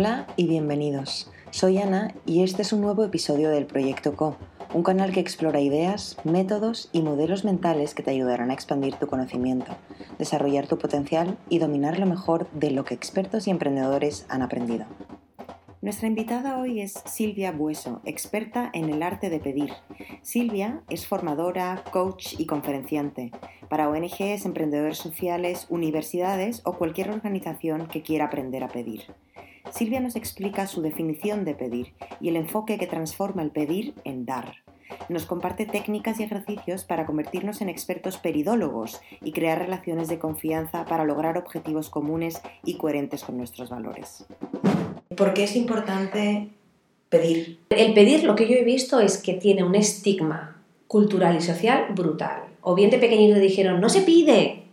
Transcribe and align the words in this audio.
Hola 0.00 0.28
y 0.36 0.46
bienvenidos. 0.46 1.28
Soy 1.50 1.78
Ana 1.78 2.14
y 2.24 2.44
este 2.44 2.62
es 2.62 2.72
un 2.72 2.82
nuevo 2.82 3.02
episodio 3.02 3.50
del 3.50 3.66
Proyecto 3.66 4.14
Co, 4.14 4.36
un 4.72 4.84
canal 4.84 5.10
que 5.10 5.18
explora 5.18 5.60
ideas, 5.60 6.18
métodos 6.22 6.88
y 6.92 7.02
modelos 7.02 7.44
mentales 7.44 7.94
que 7.94 8.04
te 8.04 8.12
ayudarán 8.12 8.52
a 8.52 8.54
expandir 8.54 8.94
tu 8.94 9.08
conocimiento, 9.08 9.76
desarrollar 10.16 10.68
tu 10.68 10.78
potencial 10.78 11.36
y 11.48 11.58
dominar 11.58 11.98
lo 11.98 12.06
mejor 12.06 12.48
de 12.52 12.70
lo 12.70 12.84
que 12.84 12.94
expertos 12.94 13.48
y 13.48 13.50
emprendedores 13.50 14.24
han 14.28 14.42
aprendido. 14.42 14.86
Nuestra 15.82 16.06
invitada 16.06 16.58
hoy 16.58 16.80
es 16.80 17.02
Silvia 17.06 17.50
Bueso, 17.50 18.00
experta 18.04 18.70
en 18.72 18.90
el 18.90 19.02
arte 19.02 19.30
de 19.30 19.40
pedir. 19.40 19.72
Silvia 20.22 20.80
es 20.88 21.08
formadora, 21.08 21.82
coach 21.90 22.34
y 22.38 22.46
conferenciante 22.46 23.32
para 23.68 23.88
ONGs, 23.88 24.46
emprendedores 24.46 24.98
sociales, 24.98 25.66
universidades 25.70 26.62
o 26.64 26.74
cualquier 26.74 27.10
organización 27.10 27.88
que 27.88 28.02
quiera 28.02 28.26
aprender 28.26 28.62
a 28.62 28.68
pedir. 28.68 29.02
Silvia 29.72 30.00
nos 30.00 30.16
explica 30.16 30.66
su 30.66 30.82
definición 30.82 31.44
de 31.44 31.54
pedir 31.54 31.94
y 32.20 32.28
el 32.28 32.36
enfoque 32.36 32.78
que 32.78 32.86
transforma 32.86 33.42
el 33.42 33.50
pedir 33.50 33.94
en 34.04 34.24
dar. 34.24 34.56
Nos 35.08 35.26
comparte 35.26 35.66
técnicas 35.66 36.18
y 36.18 36.22
ejercicios 36.22 36.84
para 36.84 37.06
convertirnos 37.06 37.60
en 37.60 37.68
expertos 37.68 38.16
peridólogos 38.16 39.00
y 39.22 39.32
crear 39.32 39.58
relaciones 39.58 40.08
de 40.08 40.18
confianza 40.18 40.84
para 40.86 41.04
lograr 41.04 41.36
objetivos 41.36 41.90
comunes 41.90 42.40
y 42.64 42.74
coherentes 42.74 43.22
con 43.24 43.36
nuestros 43.36 43.68
valores. 43.68 44.24
¿Por 45.14 45.34
qué 45.34 45.44
es 45.44 45.56
importante 45.56 46.48
pedir? 47.08 47.60
El 47.70 47.94
pedir, 47.94 48.24
lo 48.24 48.34
que 48.34 48.48
yo 48.48 48.54
he 48.54 48.64
visto 48.64 49.00
es 49.00 49.18
que 49.18 49.34
tiene 49.34 49.64
un 49.64 49.74
estigma 49.74 50.62
cultural 50.86 51.36
y 51.36 51.40
social 51.42 51.86
brutal. 51.94 52.44
O 52.62 52.74
bien 52.74 52.90
de 52.90 52.98
pequeñito 52.98 53.38
dijeron, 53.38 53.80
no 53.80 53.88
se 53.88 54.02
pide. 54.02 54.64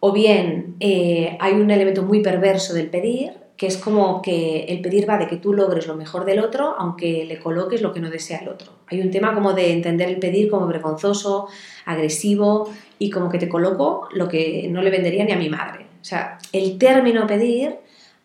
O 0.00 0.12
bien 0.12 0.76
eh, 0.80 1.36
hay 1.40 1.54
un 1.54 1.70
elemento 1.70 2.02
muy 2.02 2.20
perverso 2.20 2.74
del 2.74 2.90
pedir, 2.90 3.43
que 3.56 3.66
es 3.66 3.76
como 3.76 4.20
que 4.20 4.64
el 4.64 4.80
pedir 4.80 5.08
va 5.08 5.18
de 5.18 5.28
que 5.28 5.36
tú 5.36 5.52
logres 5.52 5.86
lo 5.86 5.94
mejor 5.94 6.24
del 6.24 6.40
otro, 6.40 6.74
aunque 6.76 7.24
le 7.24 7.38
coloques 7.38 7.82
lo 7.82 7.92
que 7.92 8.00
no 8.00 8.10
desea 8.10 8.38
el 8.38 8.48
otro. 8.48 8.72
Hay 8.88 9.00
un 9.00 9.10
tema 9.10 9.32
como 9.34 9.52
de 9.52 9.72
entender 9.72 10.08
el 10.08 10.18
pedir 10.18 10.50
como 10.50 10.66
vergonzoso, 10.66 11.46
agresivo 11.84 12.70
y 12.98 13.10
como 13.10 13.28
que 13.28 13.38
te 13.38 13.48
coloco 13.48 14.08
lo 14.12 14.28
que 14.28 14.68
no 14.70 14.82
le 14.82 14.90
vendería 14.90 15.24
ni 15.24 15.32
a 15.32 15.38
mi 15.38 15.48
madre. 15.48 15.86
O 16.00 16.04
sea, 16.04 16.38
el 16.52 16.78
término 16.78 17.26
pedir 17.26 17.76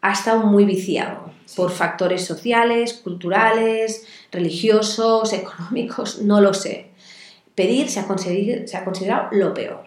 ha 0.01 0.13
estado 0.13 0.45
muy 0.45 0.65
viciado 0.65 1.31
por 1.55 1.71
factores 1.71 2.25
sociales, 2.25 2.93
culturales, 2.93 4.07
religiosos, 4.31 5.33
económicos, 5.33 6.21
no 6.21 6.41
lo 6.41 6.53
sé. 6.53 6.87
Pedir 7.53 7.89
se 7.89 7.99
ha, 7.99 8.17
se 8.17 8.77
ha 8.77 8.85
considerado 8.85 9.27
lo 9.31 9.53
peor. 9.53 9.83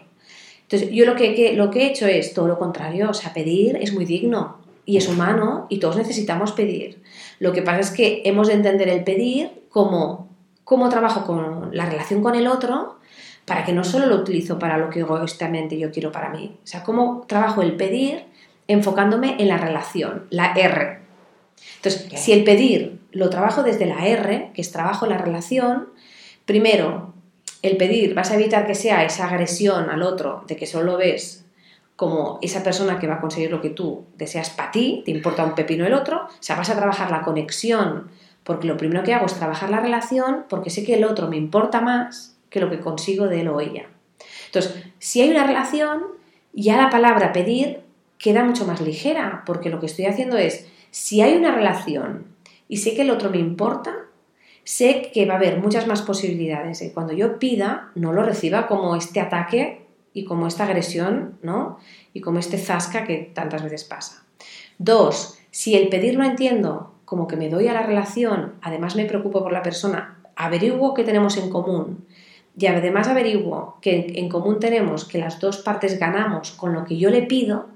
Entonces, 0.62 0.90
yo 0.90 1.04
lo 1.04 1.16
que, 1.16 1.52
lo 1.54 1.70
que 1.70 1.82
he 1.82 1.86
hecho 1.88 2.06
es 2.06 2.32
todo 2.32 2.48
lo 2.48 2.58
contrario, 2.58 3.10
o 3.10 3.14
sea, 3.14 3.34
pedir 3.34 3.76
es 3.76 3.92
muy 3.92 4.06
digno, 4.06 4.61
y 4.84 4.96
es 4.96 5.08
humano 5.08 5.66
y 5.68 5.78
todos 5.78 5.96
necesitamos 5.96 6.52
pedir. 6.52 7.02
Lo 7.38 7.52
que 7.52 7.62
pasa 7.62 7.80
es 7.80 7.90
que 7.90 8.22
hemos 8.24 8.48
de 8.48 8.54
entender 8.54 8.88
el 8.88 9.04
pedir 9.04 9.62
como 9.68 10.28
cómo 10.64 10.88
trabajo 10.88 11.24
con 11.24 11.70
la 11.72 11.86
relación 11.86 12.22
con 12.22 12.34
el 12.34 12.46
otro 12.46 12.98
para 13.44 13.64
que 13.64 13.72
no 13.72 13.84
solo 13.84 14.06
lo 14.06 14.16
utilizo 14.16 14.58
para 14.58 14.78
lo 14.78 14.90
que 14.90 15.00
egoístamente 15.00 15.78
yo 15.78 15.90
quiero 15.90 16.12
para 16.12 16.30
mí. 16.30 16.56
O 16.62 16.66
sea, 16.66 16.82
cómo 16.82 17.24
trabajo 17.26 17.62
el 17.62 17.76
pedir 17.76 18.26
enfocándome 18.68 19.36
en 19.38 19.48
la 19.48 19.58
relación, 19.58 20.26
la 20.30 20.52
R. 20.52 21.00
Entonces, 21.76 22.08
si 22.20 22.32
el 22.32 22.44
pedir 22.44 23.00
lo 23.10 23.28
trabajo 23.30 23.62
desde 23.62 23.86
la 23.86 24.06
R, 24.06 24.52
que 24.54 24.60
es 24.60 24.72
trabajo 24.72 25.06
la 25.06 25.18
relación, 25.18 25.88
primero, 26.44 27.12
el 27.62 27.76
pedir 27.76 28.14
vas 28.14 28.30
a 28.30 28.34
evitar 28.34 28.66
que 28.66 28.74
sea 28.74 29.04
esa 29.04 29.28
agresión 29.28 29.90
al 29.90 30.02
otro 30.02 30.44
de 30.46 30.56
que 30.56 30.66
solo 30.66 30.96
ves 30.96 31.41
como 31.96 32.38
esa 32.42 32.62
persona 32.62 32.98
que 32.98 33.06
va 33.06 33.14
a 33.14 33.20
conseguir 33.20 33.50
lo 33.50 33.60
que 33.60 33.70
tú 33.70 34.06
deseas 34.16 34.50
para 34.50 34.70
ti, 34.70 35.02
te 35.04 35.10
importa 35.10 35.44
un 35.44 35.54
pepino 35.54 35.86
el 35.86 35.94
otro, 35.94 36.24
o 36.24 36.28
sea, 36.40 36.56
vas 36.56 36.70
a 36.70 36.76
trabajar 36.76 37.10
la 37.10 37.22
conexión, 37.22 38.08
porque 38.44 38.66
lo 38.66 38.76
primero 38.76 39.02
que 39.02 39.14
hago 39.14 39.26
es 39.26 39.34
trabajar 39.34 39.70
la 39.70 39.80
relación, 39.80 40.44
porque 40.48 40.70
sé 40.70 40.84
que 40.84 40.94
el 40.94 41.04
otro 41.04 41.28
me 41.28 41.36
importa 41.36 41.80
más 41.80 42.36
que 42.50 42.60
lo 42.60 42.70
que 42.70 42.80
consigo 42.80 43.28
de 43.28 43.42
él 43.42 43.48
o 43.48 43.60
ella. 43.60 43.86
Entonces, 44.46 44.84
si 44.98 45.20
hay 45.20 45.30
una 45.30 45.46
relación, 45.46 46.02
ya 46.52 46.76
la 46.76 46.90
palabra 46.90 47.32
pedir 47.32 47.80
queda 48.18 48.44
mucho 48.44 48.66
más 48.66 48.80
ligera, 48.80 49.42
porque 49.46 49.70
lo 49.70 49.80
que 49.80 49.86
estoy 49.86 50.06
haciendo 50.06 50.38
es, 50.38 50.66
si 50.90 51.22
hay 51.22 51.34
una 51.34 51.54
relación 51.54 52.26
y 52.68 52.78
sé 52.78 52.94
que 52.94 53.02
el 53.02 53.10
otro 53.10 53.30
me 53.30 53.38
importa, 53.38 53.94
sé 54.64 55.10
que 55.12 55.26
va 55.26 55.34
a 55.34 55.36
haber 55.38 55.58
muchas 55.58 55.86
más 55.86 56.02
posibilidades 56.02 56.80
de 56.80 56.92
cuando 56.92 57.12
yo 57.12 57.38
pida 57.38 57.90
no 57.94 58.12
lo 58.12 58.22
reciba 58.22 58.66
como 58.66 58.94
este 58.94 59.20
ataque 59.20 59.81
y 60.12 60.24
como 60.24 60.46
esta 60.46 60.64
agresión, 60.64 61.38
¿no? 61.42 61.78
Y 62.12 62.20
como 62.20 62.38
este 62.38 62.58
zasca 62.58 63.04
que 63.04 63.30
tantas 63.34 63.62
veces 63.62 63.84
pasa. 63.84 64.24
Dos, 64.78 65.38
si 65.50 65.74
el 65.74 65.88
pedir 65.88 66.14
lo 66.14 66.24
entiendo 66.24 66.94
como 67.04 67.28
que 67.28 67.36
me 67.36 67.50
doy 67.50 67.68
a 67.68 67.74
la 67.74 67.82
relación, 67.82 68.54
además 68.62 68.96
me 68.96 69.04
preocupo 69.04 69.42
por 69.42 69.52
la 69.52 69.62
persona, 69.62 70.18
averiguo 70.34 70.94
qué 70.94 71.04
tenemos 71.04 71.36
en 71.36 71.50
común 71.50 72.06
y 72.56 72.66
además 72.66 73.08
averiguo 73.08 73.78
que 73.80 74.12
en 74.16 74.28
común 74.28 74.58
tenemos 74.60 75.04
que 75.04 75.18
las 75.18 75.40
dos 75.40 75.58
partes 75.58 75.98
ganamos 75.98 76.52
con 76.52 76.72
lo 76.72 76.84
que 76.84 76.96
yo 76.96 77.10
le 77.10 77.22
pido, 77.22 77.66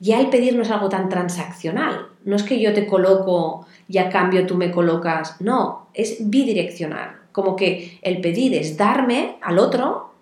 ya 0.00 0.20
el 0.20 0.28
pedir 0.28 0.56
no 0.56 0.62
es 0.62 0.70
algo 0.70 0.88
tan 0.88 1.08
transaccional. 1.08 2.08
No 2.24 2.36
es 2.36 2.42
que 2.42 2.60
yo 2.60 2.72
te 2.74 2.86
coloco 2.86 3.66
y 3.88 3.98
a 3.98 4.10
cambio 4.10 4.46
tú 4.46 4.56
me 4.56 4.70
colocas. 4.70 5.40
No, 5.40 5.88
es 5.94 6.28
bidireccional. 6.30 7.16
Como 7.32 7.56
que 7.56 7.98
el 8.02 8.20
pedir 8.20 8.54
es 8.54 8.76
darme 8.76 9.36
al 9.40 9.58
otro 9.58 10.13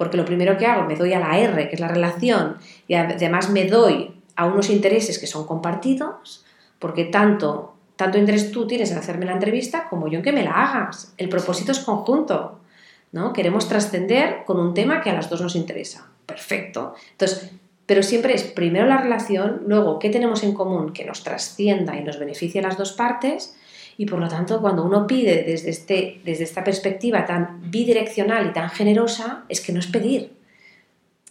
porque 0.00 0.16
lo 0.16 0.24
primero 0.24 0.56
que 0.56 0.64
hago, 0.64 0.88
me 0.88 0.96
doy 0.96 1.12
a 1.12 1.20
la 1.20 1.38
R, 1.38 1.68
que 1.68 1.74
es 1.74 1.80
la 1.80 1.86
relación, 1.86 2.56
y 2.88 2.94
además 2.94 3.50
me 3.50 3.66
doy 3.66 4.14
a 4.34 4.46
unos 4.46 4.70
intereses 4.70 5.18
que 5.18 5.26
son 5.26 5.46
compartidos, 5.46 6.42
porque 6.78 7.04
tanto, 7.04 7.74
tanto 7.96 8.16
interés 8.16 8.50
tú 8.50 8.66
tienes 8.66 8.90
en 8.92 8.96
hacerme 8.96 9.26
la 9.26 9.32
entrevista 9.32 9.90
como 9.90 10.08
yo 10.08 10.16
en 10.16 10.24
que 10.24 10.32
me 10.32 10.42
la 10.42 10.52
hagas. 10.52 11.12
El 11.18 11.28
propósito 11.28 11.72
es 11.72 11.80
conjunto, 11.80 12.60
¿no? 13.12 13.34
Queremos 13.34 13.68
trascender 13.68 14.44
con 14.46 14.58
un 14.58 14.72
tema 14.72 15.02
que 15.02 15.10
a 15.10 15.12
las 15.12 15.28
dos 15.28 15.42
nos 15.42 15.54
interesa. 15.54 16.06
Perfecto. 16.24 16.94
Entonces, 17.10 17.50
pero 17.84 18.02
siempre 18.02 18.32
es 18.32 18.44
primero 18.44 18.86
la 18.86 19.02
relación, 19.02 19.64
luego 19.66 19.98
qué 19.98 20.08
tenemos 20.08 20.42
en 20.44 20.54
común 20.54 20.94
que 20.94 21.04
nos 21.04 21.22
trascienda 21.22 21.94
y 21.96 22.04
nos 22.04 22.18
beneficie 22.18 22.62
a 22.62 22.64
las 22.68 22.78
dos 22.78 22.92
partes, 22.92 23.54
y 24.00 24.06
por 24.06 24.18
lo 24.18 24.28
tanto, 24.28 24.62
cuando 24.62 24.82
uno 24.82 25.06
pide 25.06 25.42
desde, 25.42 25.68
este, 25.68 26.22
desde 26.24 26.44
esta 26.44 26.64
perspectiva 26.64 27.26
tan 27.26 27.70
bidireccional 27.70 28.46
y 28.46 28.52
tan 28.54 28.70
generosa, 28.70 29.44
es 29.50 29.60
que 29.60 29.74
no 29.74 29.78
es 29.78 29.88
pedir. 29.88 30.32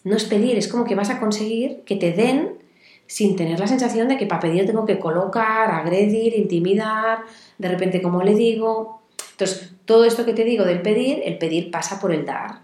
No 0.03 0.15
es 0.15 0.25
pedir, 0.25 0.55
es 0.55 0.67
como 0.67 0.85
que 0.85 0.93
vas 0.93 1.09
a 1.09 1.19
conseguir 1.19 1.81
que 1.83 1.95
te 1.95 2.11
den 2.11 2.59
sin 3.07 3.35
tener 3.35 3.59
la 3.59 3.65
sensación 3.65 4.07
de 4.07 4.17
que 4.17 4.27
para 4.27 4.41
pedir 4.41 4.67
tengo 4.67 4.85
que 4.85 4.99
colocar, 4.99 5.71
agredir, 5.71 6.35
intimidar, 6.37 7.23
de 7.57 7.69
repente 7.69 8.03
como 8.03 8.21
le 8.21 8.35
digo. 8.35 9.01
Entonces, 9.31 9.71
todo 9.85 10.05
esto 10.05 10.23
que 10.23 10.33
te 10.33 10.43
digo 10.43 10.63
del 10.63 10.83
pedir, 10.83 11.23
el 11.25 11.39
pedir 11.39 11.71
pasa 11.71 11.99
por 11.99 12.13
el 12.13 12.23
dar. 12.23 12.59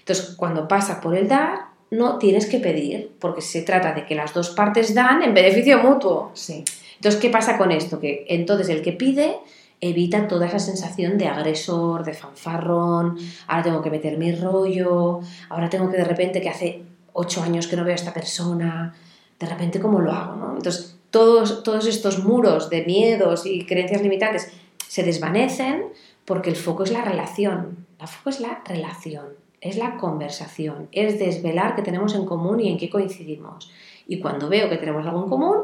Entonces, 0.00 0.34
cuando 0.34 0.66
pasa 0.66 1.00
por 1.00 1.16
el 1.16 1.28
dar, 1.28 1.66
no 1.92 2.18
tienes 2.18 2.46
que 2.46 2.58
pedir, 2.58 3.12
porque 3.20 3.40
se 3.40 3.62
trata 3.62 3.92
de 3.92 4.04
que 4.04 4.16
las 4.16 4.34
dos 4.34 4.50
partes 4.50 4.94
dan 4.96 5.22
en 5.22 5.32
beneficio 5.32 5.78
mutuo. 5.78 6.32
Sí. 6.34 6.64
Entonces, 7.04 7.20
¿qué 7.20 7.28
pasa 7.28 7.58
con 7.58 7.70
esto? 7.70 8.00
Que 8.00 8.24
entonces 8.30 8.70
el 8.70 8.80
que 8.80 8.92
pide 8.92 9.36
evita 9.78 10.26
toda 10.26 10.46
esa 10.46 10.58
sensación 10.58 11.18
de 11.18 11.26
agresor, 11.26 12.02
de 12.02 12.14
fanfarrón, 12.14 13.18
ahora 13.46 13.62
tengo 13.62 13.82
que 13.82 13.90
meter 13.90 14.16
mi 14.16 14.32
rollo, 14.32 15.20
ahora 15.50 15.68
tengo 15.68 15.90
que 15.90 15.98
de 15.98 16.04
repente 16.04 16.40
que 16.40 16.48
hace 16.48 16.80
ocho 17.12 17.42
años 17.42 17.66
que 17.66 17.76
no 17.76 17.84
veo 17.84 17.92
a 17.92 17.96
esta 17.96 18.14
persona, 18.14 18.94
de 19.38 19.46
repente 19.46 19.80
cómo 19.80 20.00
lo 20.00 20.12
hago, 20.12 20.36
¿no? 20.36 20.56
Entonces, 20.56 20.96
todos, 21.10 21.62
todos 21.62 21.86
estos 21.86 22.24
muros 22.24 22.70
de 22.70 22.86
miedos 22.86 23.44
y 23.44 23.66
creencias 23.66 24.00
limitantes 24.00 24.50
se 24.88 25.02
desvanecen 25.02 25.82
porque 26.24 26.48
el 26.48 26.56
foco 26.56 26.84
es 26.84 26.90
la 26.90 27.04
relación. 27.04 27.86
El 28.00 28.08
foco 28.08 28.30
es 28.30 28.40
la 28.40 28.62
relación, 28.64 29.26
es 29.60 29.76
la 29.76 29.98
conversación, 29.98 30.88
es 30.90 31.18
desvelar 31.18 31.76
qué 31.76 31.82
tenemos 31.82 32.14
en 32.14 32.24
común 32.24 32.60
y 32.60 32.70
en 32.70 32.78
qué 32.78 32.88
coincidimos. 32.88 33.70
Y 34.06 34.20
cuando 34.20 34.48
veo 34.48 34.70
que 34.70 34.78
tenemos 34.78 35.06
algo 35.06 35.24
en 35.24 35.28
común, 35.28 35.56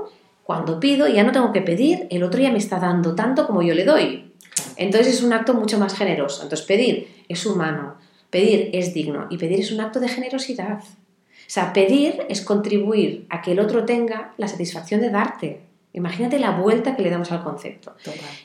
cuando 0.45 0.81
pido 0.81 1.07
ya 1.09 1.23
no 1.23 1.33
tengo 1.33 1.53
que 1.53 1.63
pedir, 1.63 2.07
el 2.11 2.23
otro 2.23 2.41
ya 2.41 2.51
me 2.51 2.59
está 2.59 2.79
dando 2.79 3.15
tanto 3.15 3.47
como 3.47 3.63
yo 3.63 3.75
le 3.75 3.85
doy. 3.85 4.33
Entonces 4.77 5.15
es 5.15 5.23
un 5.23 5.33
acto 5.33 5.55
mucho 5.55 5.79
más 5.79 5.95
generoso. 5.95 6.43
Entonces 6.43 6.67
pedir 6.67 7.25
es 7.29 7.45
humano, 7.47 7.97
pedir 8.31 8.71
es 8.73 8.95
digno 8.95 9.27
y 9.31 9.39
pedir 9.39 9.61
es 9.61 9.73
un 9.73 9.81
acto 9.81 10.01
de 10.01 10.09
generosidad. 10.09 10.81
O 10.81 11.53
sea, 11.53 11.73
pedir 11.73 12.25
es 12.29 12.43
contribuir 12.43 13.27
a 13.29 13.43
que 13.43 13.53
el 13.53 13.61
otro 13.61 13.85
tenga 13.85 14.35
la 14.39 14.49
satisfacción 14.49 15.01
de 15.01 15.11
darte. 15.11 15.61
Imagínate 15.93 16.39
la 16.39 16.53
vuelta 16.53 16.95
que 16.95 17.03
le 17.03 17.11
damos 17.11 17.33
al 17.33 17.43
concepto. 17.43 17.97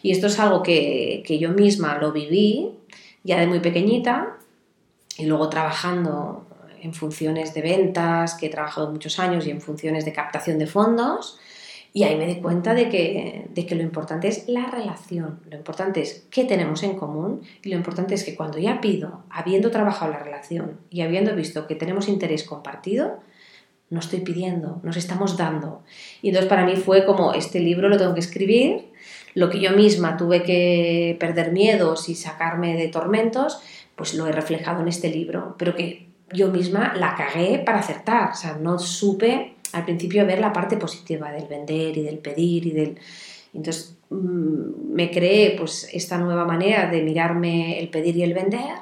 Y 0.01 0.11
esto 0.11 0.27
es 0.27 0.39
algo 0.39 0.63
que, 0.63 1.23
que 1.25 1.37
yo 1.37 1.49
misma 1.49 1.97
lo 1.99 2.11
viví 2.11 2.71
ya 3.23 3.39
de 3.39 3.47
muy 3.47 3.59
pequeñita 3.59 4.37
y 5.17 5.25
luego 5.25 5.49
trabajando 5.49 6.47
en 6.81 6.93
funciones 6.93 7.53
de 7.53 7.61
ventas, 7.61 8.35
que 8.35 8.45
he 8.45 8.49
trabajado 8.49 8.91
muchos 8.91 9.19
años, 9.19 9.47
y 9.47 9.51
en 9.51 9.59
funciones 9.59 10.05
de 10.05 10.13
captación 10.13 10.59
de 10.59 10.67
fondos. 10.67 11.39
Y 11.95 12.03
ahí 12.03 12.17
me 12.17 12.27
di 12.27 12.41
cuenta 12.41 12.73
de 12.73 12.89
que, 12.89 13.47
de 13.51 13.65
que 13.65 13.73
lo 13.73 13.81
importante 13.81 14.27
es 14.27 14.49
la 14.49 14.65
relación, 14.65 15.39
lo 15.49 15.55
importante 15.55 16.01
es 16.01 16.27
qué 16.29 16.43
tenemos 16.43 16.83
en 16.83 16.97
común 16.97 17.39
y 17.63 17.69
lo 17.69 17.77
importante 17.77 18.15
es 18.15 18.25
que 18.25 18.35
cuando 18.35 18.57
ya 18.57 18.81
pido, 18.81 19.23
habiendo 19.29 19.71
trabajado 19.71 20.11
la 20.11 20.19
relación 20.19 20.77
y 20.89 21.03
habiendo 21.03 21.33
visto 21.37 21.67
que 21.67 21.75
tenemos 21.75 22.09
interés 22.09 22.43
compartido, 22.43 23.21
no 23.89 24.01
estoy 24.01 24.19
pidiendo, 24.19 24.81
nos 24.83 24.97
estamos 24.97 25.37
dando. 25.37 25.83
Y 26.21 26.27
entonces 26.27 26.49
para 26.49 26.65
mí 26.65 26.75
fue 26.75 27.05
como, 27.05 27.31
este 27.31 27.61
libro 27.61 27.87
lo 27.87 27.97
tengo 27.97 28.13
que 28.13 28.19
escribir, 28.19 28.91
lo 29.33 29.49
que 29.49 29.61
yo 29.61 29.71
misma 29.71 30.17
tuve 30.17 30.43
que 30.43 31.15
perder 31.17 31.53
miedos 31.53 32.09
y 32.09 32.15
sacarme 32.15 32.75
de 32.75 32.89
tormentos, 32.89 33.61
pues 33.95 34.15
lo 34.15 34.27
he 34.27 34.33
reflejado 34.33 34.81
en 34.81 34.89
este 34.89 35.07
libro, 35.07 35.55
pero 35.57 35.73
que 35.73 36.09
yo 36.33 36.49
misma 36.49 36.93
la 36.97 37.15
cagué 37.15 37.59
para 37.59 37.79
acertar, 37.79 38.31
o 38.31 38.35
sea, 38.35 38.57
no 38.57 38.79
supe 38.79 39.54
al 39.73 39.85
principio 39.85 40.25
ver 40.25 40.39
la 40.39 40.53
parte 40.53 40.77
positiva 40.77 41.31
del 41.31 41.47
vender 41.47 41.97
y 41.97 42.03
del 42.03 42.17
pedir 42.19 42.65
y 42.67 42.71
del... 42.71 42.97
Entonces 43.53 43.97
mm, 44.09 44.93
me 44.93 45.11
creé 45.11 45.55
pues 45.57 45.89
esta 45.93 46.17
nueva 46.17 46.45
manera 46.45 46.89
de 46.89 47.01
mirarme 47.01 47.79
el 47.79 47.89
pedir 47.89 48.17
y 48.17 48.23
el 48.23 48.33
vender 48.33 48.75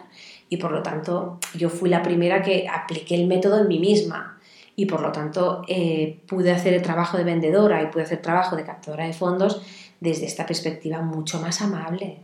y 0.50 0.58
por 0.58 0.72
lo 0.72 0.84
tanto 0.84 1.40
yo 1.56 1.70
fui 1.70 1.90
la 1.90 2.04
primera 2.04 2.42
que 2.42 2.68
apliqué 2.68 3.16
el 3.16 3.28
método 3.28 3.62
en 3.62 3.68
mí 3.68 3.80
misma 3.80 4.40
y 4.76 4.86
por 4.86 5.02
lo 5.02 5.12
tanto 5.12 5.64
eh, 5.68 6.20
pude 6.28 6.52
hacer 6.52 6.74
el 6.74 6.82
trabajo 6.82 7.18
de 7.18 7.24
vendedora 7.24 7.82
y 7.84 7.88
pude 7.88 8.04
hacer 8.04 8.22
trabajo 8.22 8.56
de 8.56 8.64
captadora 8.64 9.06
de 9.06 9.14
fondos 9.14 9.62
desde 10.00 10.26
esta 10.26 10.46
perspectiva 10.46 11.02
mucho 11.02 11.40
más 11.40 11.62
amable, 11.62 12.18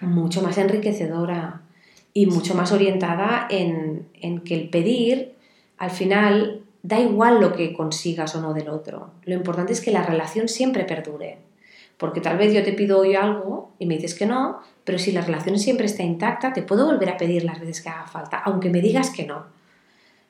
mucho 0.00 0.40
más 0.42 0.56
enriquecedora, 0.58 1.62
y 2.18 2.26
mucho 2.26 2.54
más 2.54 2.72
orientada 2.72 3.46
en, 3.48 4.08
que 4.44 4.54
el 4.54 4.68
pedir, 4.70 5.34
al 5.76 5.90
final, 5.90 6.62
da 6.82 7.00
igual 7.00 7.40
lo 7.40 7.52
que 7.52 7.72
consigas 7.72 8.34
o 8.34 8.40
no 8.40 8.54
del 8.54 8.68
otro. 8.68 9.10
Lo 9.24 9.34
importante 9.34 9.72
es 9.72 9.80
que 9.80 9.90
la 9.90 10.02
relación 10.02 10.48
siempre 10.48 10.84
perdure. 10.84 11.38
Porque 11.96 12.20
tal 12.20 12.38
vez 12.38 12.54
yo 12.54 12.62
te 12.62 12.72
pido 12.72 13.00
hoy 13.00 13.16
algo 13.16 13.72
y 13.78 13.86
me 13.86 13.96
dices 13.96 14.14
que 14.14 14.26
no, 14.26 14.60
pero 14.84 14.98
si 14.98 15.10
la 15.10 15.22
relación 15.22 15.58
siempre 15.58 15.86
está 15.86 16.02
intacta, 16.02 16.52
te 16.52 16.62
puedo 16.62 16.86
volver 16.86 17.08
a 17.10 17.16
pedir 17.16 17.44
las 17.44 17.58
veces 17.58 17.80
que 17.80 17.88
haga 17.88 18.06
falta, 18.06 18.38
aunque 18.38 18.70
me 18.70 18.80
digas 18.80 19.10
que 19.10 19.26
no. 19.26 19.46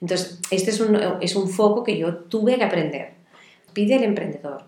Entonces, 0.00 0.40
este 0.50 0.70
es 0.70 0.80
un, 0.80 0.98
es 1.20 1.36
un 1.36 1.48
foco 1.48 1.84
que 1.84 1.98
yo 1.98 2.14
tuve 2.16 2.56
que 2.56 2.64
aprender. 2.64 3.12
Pide 3.74 3.96
el 3.96 4.04
emprendedor 4.04 4.64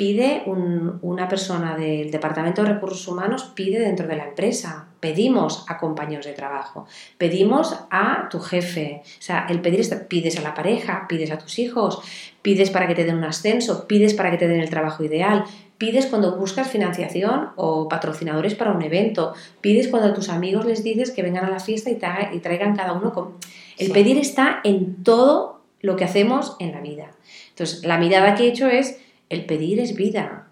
pide 0.00 0.44
una 0.46 1.28
persona 1.28 1.76
del 1.76 2.10
Departamento 2.10 2.62
de 2.62 2.72
Recursos 2.72 3.06
Humanos, 3.06 3.52
pide 3.54 3.78
dentro 3.80 4.06
de 4.06 4.16
la 4.16 4.28
empresa. 4.28 4.88
Pedimos 5.00 5.64
a 5.68 5.78
compañeros 5.78 6.26
de 6.26 6.32
trabajo, 6.32 6.86
pedimos 7.18 7.74
a 7.90 8.28
tu 8.30 8.38
jefe. 8.38 9.02
O 9.04 9.22
sea, 9.22 9.46
el 9.48 9.60
pedir 9.60 9.80
es, 9.80 9.88
pides 10.08 10.38
a 10.38 10.42
la 10.42 10.54
pareja, 10.54 11.06
pides 11.08 11.30
a 11.30 11.38
tus 11.38 11.58
hijos, 11.58 12.00
pides 12.42 12.70
para 12.70 12.86
que 12.86 12.94
te 12.94 13.04
den 13.04 13.16
un 13.16 13.24
ascenso, 13.24 13.88
pides 13.88 14.14
para 14.14 14.30
que 14.30 14.36
te 14.36 14.46
den 14.46 14.60
el 14.60 14.70
trabajo 14.70 15.02
ideal, 15.02 15.44
pides 15.80 16.04
cuando 16.04 16.36
buscas 16.36 16.68
financiación 16.68 17.52
o 17.56 17.88
patrocinadores 17.88 18.54
para 18.54 18.72
un 18.72 18.82
evento, 18.82 19.32
pides 19.62 19.88
cuando 19.88 20.10
a 20.10 20.14
tus 20.14 20.28
amigos 20.28 20.66
les 20.66 20.84
dices 20.84 21.10
que 21.10 21.22
vengan 21.22 21.46
a 21.46 21.50
la 21.50 21.58
fiesta 21.58 21.88
y, 21.90 21.94
traigan 22.40 22.76
cada 22.76 22.92
uno 22.92 23.14
con... 23.14 23.36
El 23.78 23.90
pedir 23.90 24.18
está 24.18 24.60
en 24.62 25.02
todo 25.02 25.62
lo 25.80 25.96
que 25.96 26.04
hacemos 26.04 26.54
en 26.58 26.72
la 26.72 26.82
vida. 26.82 27.12
Entonces, 27.48 27.82
la 27.86 27.96
mirada 27.96 28.34
que 28.34 28.44
he 28.44 28.48
hecho 28.48 28.68
es 28.68 29.00
el 29.30 29.46
pedir 29.46 29.80
es 29.80 29.94
vida. 29.94 30.48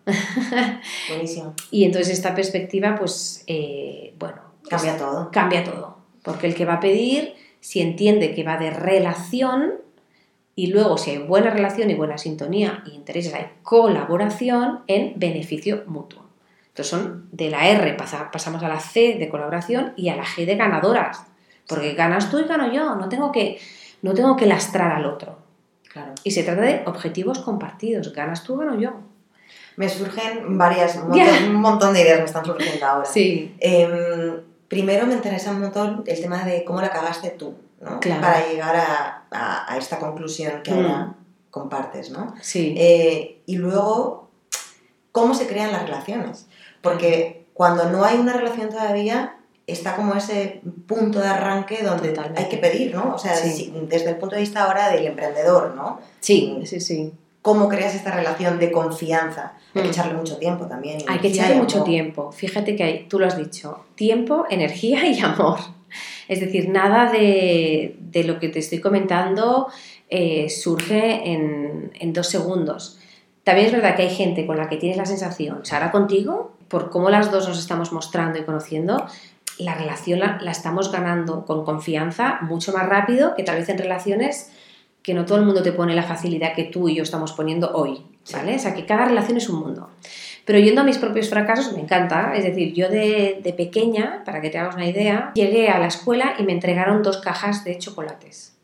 Buenísimo. 1.08 1.54
y 1.70 1.84
entonces 1.84 2.14
esta 2.14 2.34
perspectiva, 2.34 2.96
pues, 2.96 3.44
eh, 3.46 4.14
bueno. 4.18 4.40
Cambia 4.68 4.96
todo. 4.96 5.30
Cambia 5.30 5.64
todo. 5.64 5.98
Porque 6.22 6.46
el 6.46 6.54
que 6.54 6.64
va 6.64 6.74
a 6.74 6.80
pedir, 6.80 7.34
si 7.60 7.80
entiende 7.80 8.34
que 8.34 8.44
va 8.44 8.56
de 8.56 8.70
relación, 8.70 9.74
y 10.54 10.68
luego 10.68 10.96
si 10.96 11.10
hay 11.10 11.18
buena 11.18 11.50
relación 11.50 11.90
y 11.90 11.94
buena 11.94 12.18
sintonía 12.18 12.82
y 12.86 12.94
intereses, 12.94 13.34
hay 13.34 13.46
colaboración 13.62 14.80
en 14.86 15.12
beneficio 15.16 15.82
mutuo. 15.86 16.24
Entonces 16.68 16.90
son 16.90 17.28
de 17.32 17.50
la 17.50 17.68
R, 17.68 17.94
pasamos 17.94 18.62
a 18.62 18.68
la 18.68 18.78
C 18.78 19.16
de 19.18 19.28
colaboración 19.28 19.92
y 19.96 20.08
a 20.10 20.16
la 20.16 20.24
G 20.24 20.46
de 20.46 20.56
ganadoras. 20.56 21.24
Porque 21.66 21.94
ganas 21.94 22.30
tú 22.30 22.38
y 22.38 22.44
gano 22.44 22.72
yo, 22.72 22.94
no 22.94 23.08
tengo 23.08 23.32
que, 23.32 23.58
no 24.02 24.14
tengo 24.14 24.36
que 24.36 24.46
lastrar 24.46 24.92
al 24.92 25.06
otro. 25.06 25.37
Y 26.22 26.30
se 26.30 26.42
trata 26.42 26.62
de 26.62 26.82
objetivos 26.86 27.38
compartidos. 27.40 28.12
Ganas 28.12 28.44
tú, 28.44 28.56
gano 28.56 28.78
yo. 28.78 29.00
Me 29.76 29.88
surgen 29.88 30.58
varias, 30.58 30.96
un 30.96 31.54
montón, 31.54 31.94
de 31.94 32.02
ideas 32.02 32.18
me 32.18 32.24
están 32.24 32.44
surgiendo 32.44 32.84
ahora. 32.84 33.06
Sí. 33.06 33.54
Em, 33.60 34.40
primero 34.66 35.06
me 35.06 35.14
interesa 35.14 35.52
un 35.52 35.60
montón 35.60 36.04
el 36.06 36.20
tema 36.20 36.44
de 36.44 36.64
cómo 36.64 36.80
la 36.80 36.90
cagaste 36.90 37.30
tú, 37.30 37.54
¿no? 37.80 38.00
Para 38.00 38.48
llegar 38.48 38.74
a, 38.76 39.76
esta 39.78 39.98
conclusión 39.98 40.62
que 40.62 40.72
ahora 40.72 40.98
mm. 40.98 41.14
compartes, 41.50 42.10
¿no? 42.10 42.34
Sí. 42.40 42.74
Eh, 42.76 43.42
y 43.46 43.56
luego, 43.56 44.30
cómo 45.12 45.34
se 45.34 45.46
crean 45.46 45.72
las 45.72 45.84
relaciones. 45.84 46.48
Porque 46.82 47.46
cuando 47.54 47.88
no 47.90 48.04
hay 48.04 48.18
una 48.18 48.32
relación 48.32 48.68
todavía, 48.68 49.37
está 49.68 49.94
como 49.94 50.14
ese 50.14 50.62
punto 50.86 51.20
de 51.20 51.28
arranque 51.28 51.82
donde 51.82 52.18
hay 52.34 52.48
que 52.48 52.56
pedir, 52.56 52.94
¿no? 52.94 53.14
O 53.14 53.18
sea, 53.18 53.34
desde 53.38 54.10
el 54.10 54.16
punto 54.16 54.34
de 54.34 54.40
vista 54.40 54.64
ahora 54.64 54.88
del 54.88 55.06
emprendedor, 55.06 55.74
¿no? 55.76 56.00
Sí, 56.20 56.60
sí, 56.64 56.80
sí. 56.80 57.12
¿Cómo 57.42 57.68
creas 57.68 57.94
esta 57.94 58.10
relación 58.10 58.58
de 58.58 58.72
confianza? 58.72 59.52
Hay 59.74 59.82
que 59.82 59.88
mm. 59.88 59.90
echarle 59.90 60.14
mucho 60.14 60.38
tiempo 60.38 60.66
también. 60.66 60.98
Hay 61.06 61.18
que 61.18 61.28
echarle 61.28 61.56
mucho 61.56 61.84
tiempo. 61.84 62.32
Fíjate 62.32 62.74
que 62.76 62.82
hay, 62.82 63.06
tú 63.08 63.18
lo 63.18 63.26
has 63.26 63.36
dicho, 63.36 63.84
tiempo, 63.94 64.46
energía 64.50 65.06
y 65.06 65.20
amor. 65.20 65.58
Es 66.28 66.40
decir, 66.40 66.68
nada 66.70 67.12
de, 67.12 67.94
lo 68.26 68.38
que 68.38 68.48
te 68.48 68.58
estoy 68.58 68.80
comentando 68.80 69.68
eh, 70.08 70.48
surge 70.48 71.30
en, 71.30 71.92
en 72.00 72.12
dos 72.12 72.26
segundos. 72.26 72.98
También 73.44 73.68
es 73.68 73.72
verdad 73.72 73.96
que 73.96 74.02
hay 74.02 74.14
gente 74.14 74.46
con 74.46 74.56
la 74.56 74.68
que 74.68 74.76
tienes 74.76 74.98
la 74.98 75.06
sensación, 75.06 75.64
Sara, 75.64 75.90
contigo, 75.90 76.52
por 76.68 76.90
cómo 76.90 77.08
las 77.08 77.30
dos 77.30 77.48
nos 77.48 77.58
estamos 77.58 77.92
mostrando 77.92 78.38
y 78.38 78.42
conociendo, 78.42 79.06
la 79.58 79.74
relación 79.74 80.20
la, 80.20 80.38
estamos 80.50 80.92
ganando 80.92 81.44
con 81.44 81.64
confianza 81.64 82.38
mucho 82.42 82.72
más 82.72 82.86
rápido 82.86 83.34
que 83.34 83.42
tal 83.42 83.56
vez 83.56 83.68
en 83.68 83.78
relaciones 83.78 84.52
que 85.02 85.14
no 85.14 85.24
todo 85.24 85.38
el 85.38 85.44
mundo 85.44 85.62
te 85.62 85.72
pone 85.72 85.94
la 85.94 86.02
facilidad 86.02 86.54
que 86.54 86.64
tú 86.64 86.88
y 86.88 86.96
yo 86.96 87.02
estamos 87.02 87.32
poniendo 87.32 87.72
hoy, 87.72 88.02
¿vale? 88.32 88.56
O 88.56 88.58
sea, 88.58 88.74
que 88.74 88.84
cada 88.84 89.06
relación 89.06 89.36
es 89.38 89.48
un 89.48 89.60
mundo. 89.60 89.88
Pero 90.44 90.58
yendo 90.58 90.80
a 90.80 90.84
mis 90.84 90.98
propios 90.98 91.28
fracasos, 91.28 91.72
me 91.74 91.80
encanta. 91.80 92.34
Es 92.34 92.44
decir, 92.44 92.72
yo 92.72 92.88
de, 92.88 93.40
de 93.42 93.52
pequeña, 93.52 94.22
para 94.24 94.40
que 94.40 94.50
te 94.50 94.58
hagas 94.58 94.74
una 94.74 94.86
idea, 94.86 95.32
llegué 95.34 95.68
a 95.68 95.78
la 95.78 95.86
escuela 95.86 96.34
y 96.38 96.42
me 96.42 96.52
entregaron 96.52 97.02
dos 97.02 97.18
cajas 97.18 97.64
de 97.64 97.78
chocolates. 97.78 98.56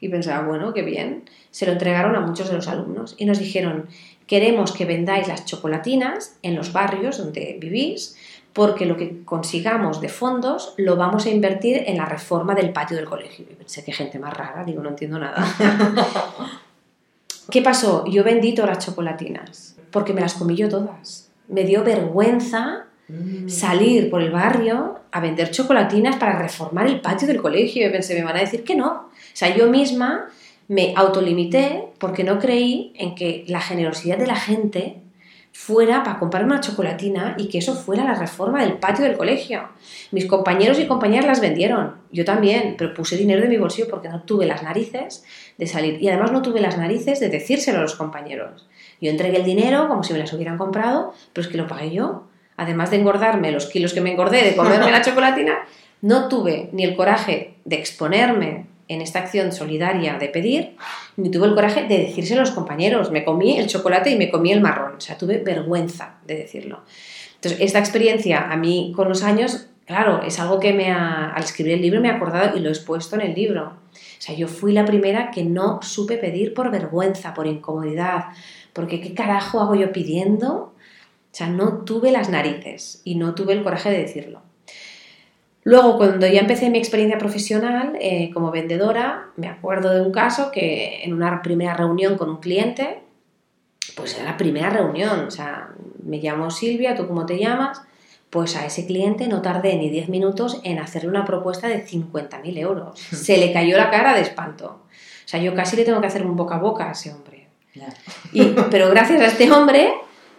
Y 0.00 0.08
pensaba, 0.08 0.46
bueno, 0.46 0.72
qué 0.72 0.82
bien. 0.82 1.24
Se 1.50 1.66
lo 1.66 1.72
entregaron 1.72 2.16
a 2.16 2.20
muchos 2.20 2.48
de 2.48 2.56
los 2.56 2.68
alumnos 2.68 3.14
y 3.18 3.24
nos 3.24 3.38
dijeron, 3.38 3.88
queremos 4.26 4.72
que 4.72 4.84
vendáis 4.84 5.28
las 5.28 5.44
chocolatinas 5.44 6.38
en 6.42 6.54
los 6.54 6.72
barrios 6.72 7.18
donde 7.18 7.56
vivís 7.60 8.16
porque 8.52 8.86
lo 8.86 8.96
que 8.96 9.24
consigamos 9.24 10.00
de 10.00 10.08
fondos 10.08 10.74
lo 10.76 10.96
vamos 10.96 11.26
a 11.26 11.30
invertir 11.30 11.84
en 11.86 11.96
la 11.96 12.06
reforma 12.06 12.54
del 12.54 12.72
patio 12.72 12.96
del 12.96 13.06
colegio. 13.06 13.46
Y 13.48 13.54
pensé, 13.54 13.84
qué 13.84 13.92
gente 13.92 14.18
más 14.18 14.36
rara, 14.36 14.64
digo, 14.64 14.82
no 14.82 14.88
entiendo 14.90 15.18
nada. 15.18 15.44
¿Qué 17.50 17.62
pasó? 17.62 18.04
Yo 18.06 18.24
vendí 18.24 18.54
todas 18.54 18.76
las 18.76 18.84
chocolatinas, 18.84 19.76
porque 19.90 20.12
me 20.12 20.20
las 20.20 20.34
comí 20.34 20.54
yo 20.54 20.68
todas. 20.68 21.30
Me 21.48 21.64
dio 21.64 21.82
vergüenza 21.82 22.86
mm. 23.08 23.48
salir 23.48 24.10
por 24.10 24.22
el 24.22 24.30
barrio 24.30 24.98
a 25.10 25.20
vender 25.20 25.50
chocolatinas 25.50 26.16
para 26.16 26.38
reformar 26.38 26.86
el 26.86 27.00
patio 27.00 27.26
del 27.26 27.40
colegio. 27.40 27.86
Y 27.86 27.90
pensé, 27.90 28.14
me 28.14 28.24
van 28.24 28.36
a 28.36 28.40
decir 28.40 28.64
que 28.64 28.76
no. 28.76 28.88
O 28.88 29.10
sea, 29.32 29.56
yo 29.56 29.68
misma 29.68 30.26
me 30.68 30.92
autolimité 30.96 31.84
porque 31.98 32.24
no 32.24 32.38
creí 32.38 32.92
en 32.96 33.14
que 33.14 33.44
la 33.48 33.60
generosidad 33.60 34.18
de 34.18 34.26
la 34.26 34.36
gente 34.36 34.96
fuera 35.52 36.02
para 36.04 36.18
comprar 36.18 36.44
una 36.44 36.60
chocolatina 36.60 37.34
y 37.38 37.48
que 37.48 37.58
eso 37.58 37.74
fuera 37.74 38.04
la 38.04 38.14
reforma 38.14 38.62
del 38.62 38.74
patio 38.74 39.04
del 39.04 39.16
colegio. 39.16 39.68
Mis 40.12 40.26
compañeros 40.26 40.78
y 40.78 40.86
compañeras 40.86 41.26
las 41.26 41.40
vendieron, 41.40 41.96
yo 42.12 42.24
también, 42.24 42.76
pero 42.78 42.94
puse 42.94 43.16
dinero 43.16 43.42
de 43.42 43.48
mi 43.48 43.56
bolsillo 43.56 43.88
porque 43.88 44.08
no 44.08 44.22
tuve 44.22 44.46
las 44.46 44.62
narices 44.62 45.24
de 45.56 45.66
salir 45.66 46.00
y 46.00 46.08
además 46.08 46.32
no 46.32 46.42
tuve 46.42 46.60
las 46.60 46.78
narices 46.78 47.20
de 47.20 47.28
decírselo 47.28 47.78
a 47.78 47.82
los 47.82 47.96
compañeros. 47.96 48.68
Yo 49.00 49.10
entregué 49.10 49.38
el 49.38 49.44
dinero 49.44 49.88
como 49.88 50.02
si 50.02 50.12
me 50.12 50.18
las 50.18 50.32
hubieran 50.32 50.58
comprado, 50.58 51.12
pero 51.32 51.46
es 51.46 51.50
que 51.50 51.58
lo 51.58 51.66
pagué 51.66 51.90
yo. 51.90 52.24
Además 52.56 52.90
de 52.90 52.98
engordarme 52.98 53.52
los 53.52 53.66
kilos 53.66 53.94
que 53.94 54.00
me 54.00 54.12
engordé 54.12 54.42
de 54.42 54.56
comerme 54.56 54.90
la 54.90 55.02
chocolatina, 55.02 55.58
no 56.02 56.28
tuve 56.28 56.68
ni 56.72 56.84
el 56.84 56.96
coraje 56.96 57.54
de 57.64 57.76
exponerme 57.76 58.66
en 58.88 59.02
esta 59.02 59.20
acción 59.20 59.52
solidaria 59.52 60.18
de 60.18 60.28
pedir, 60.28 60.76
ni 61.16 61.30
tuve 61.30 61.46
el 61.46 61.54
coraje 61.54 61.86
de 61.86 61.98
decirse 61.98 62.34
a 62.34 62.38
los 62.38 62.50
compañeros. 62.50 63.10
Me 63.10 63.24
comí 63.24 63.58
el 63.58 63.66
chocolate 63.66 64.10
y 64.10 64.16
me 64.16 64.30
comí 64.30 64.50
el 64.52 64.60
marrón. 64.60 64.96
O 64.96 65.00
sea, 65.00 65.16
tuve 65.18 65.38
vergüenza 65.38 66.16
de 66.26 66.36
decirlo. 66.36 66.82
Entonces, 67.34 67.60
esta 67.60 67.78
experiencia 67.78 68.50
a 68.50 68.56
mí 68.56 68.92
con 68.96 69.08
los 69.08 69.22
años, 69.22 69.68
claro, 69.84 70.22
es 70.22 70.40
algo 70.40 70.58
que 70.58 70.72
me 70.72 70.90
ha, 70.90 71.30
al 71.30 71.44
escribir 71.44 71.74
el 71.74 71.82
libro 71.82 72.00
me 72.00 72.08
ha 72.08 72.16
acordado 72.16 72.56
y 72.56 72.60
lo 72.60 72.68
he 72.68 72.72
expuesto 72.72 73.14
en 73.16 73.22
el 73.22 73.34
libro. 73.34 73.74
O 73.92 74.20
sea, 74.20 74.34
yo 74.34 74.48
fui 74.48 74.72
la 74.72 74.84
primera 74.84 75.30
que 75.30 75.44
no 75.44 75.80
supe 75.82 76.16
pedir 76.16 76.54
por 76.54 76.70
vergüenza, 76.70 77.34
por 77.34 77.46
incomodidad, 77.46 78.24
porque 78.72 79.00
¿qué 79.00 79.14
carajo 79.14 79.60
hago 79.60 79.74
yo 79.74 79.92
pidiendo? 79.92 80.54
O 81.30 81.34
sea, 81.38 81.46
no 81.46 81.84
tuve 81.84 82.10
las 82.10 82.28
narices 82.28 83.02
y 83.04 83.14
no 83.14 83.34
tuve 83.34 83.52
el 83.52 83.62
coraje 83.62 83.90
de 83.90 83.98
decirlo. 83.98 84.47
Luego, 85.68 85.98
cuando 85.98 86.26
ya 86.26 86.40
empecé 86.40 86.70
mi 86.70 86.78
experiencia 86.78 87.18
profesional 87.18 87.92
eh, 88.00 88.30
como 88.32 88.50
vendedora, 88.50 89.26
me 89.36 89.48
acuerdo 89.48 89.90
de 89.92 90.00
un 90.00 90.12
caso 90.12 90.50
que 90.50 91.04
en 91.04 91.12
una 91.12 91.42
primera 91.42 91.74
reunión 91.74 92.16
con 92.16 92.30
un 92.30 92.38
cliente, 92.38 93.02
pues 93.94 94.14
era 94.14 94.24
la 94.24 94.38
primera 94.38 94.70
reunión, 94.70 95.26
o 95.26 95.30
sea, 95.30 95.68
me 96.02 96.20
llamo 96.20 96.50
Silvia, 96.50 96.94
¿tú 96.94 97.06
cómo 97.06 97.26
te 97.26 97.38
llamas? 97.38 97.82
Pues 98.30 98.56
a 98.56 98.64
ese 98.64 98.86
cliente 98.86 99.28
no 99.28 99.42
tardé 99.42 99.76
ni 99.76 99.90
10 99.90 100.08
minutos 100.08 100.58
en 100.64 100.78
hacerle 100.78 101.10
una 101.10 101.26
propuesta 101.26 101.68
de 101.68 101.84
50.000 101.84 102.56
euros. 102.56 102.98
Se 103.12 103.36
le 103.36 103.52
cayó 103.52 103.76
la 103.76 103.90
cara 103.90 104.14
de 104.14 104.22
espanto. 104.22 104.84
O 104.86 105.28
sea, 105.28 105.38
yo 105.38 105.54
casi 105.54 105.76
le 105.76 105.84
tengo 105.84 106.00
que 106.00 106.06
hacer 106.06 106.24
un 106.24 106.34
boca 106.34 106.54
a 106.54 106.60
boca 106.60 106.88
a 106.88 106.92
ese 106.92 107.12
hombre. 107.12 107.46
pero 108.70 108.88
gracias 108.88 109.20
a 109.20 109.26
este 109.26 109.52
hombre 109.52 109.92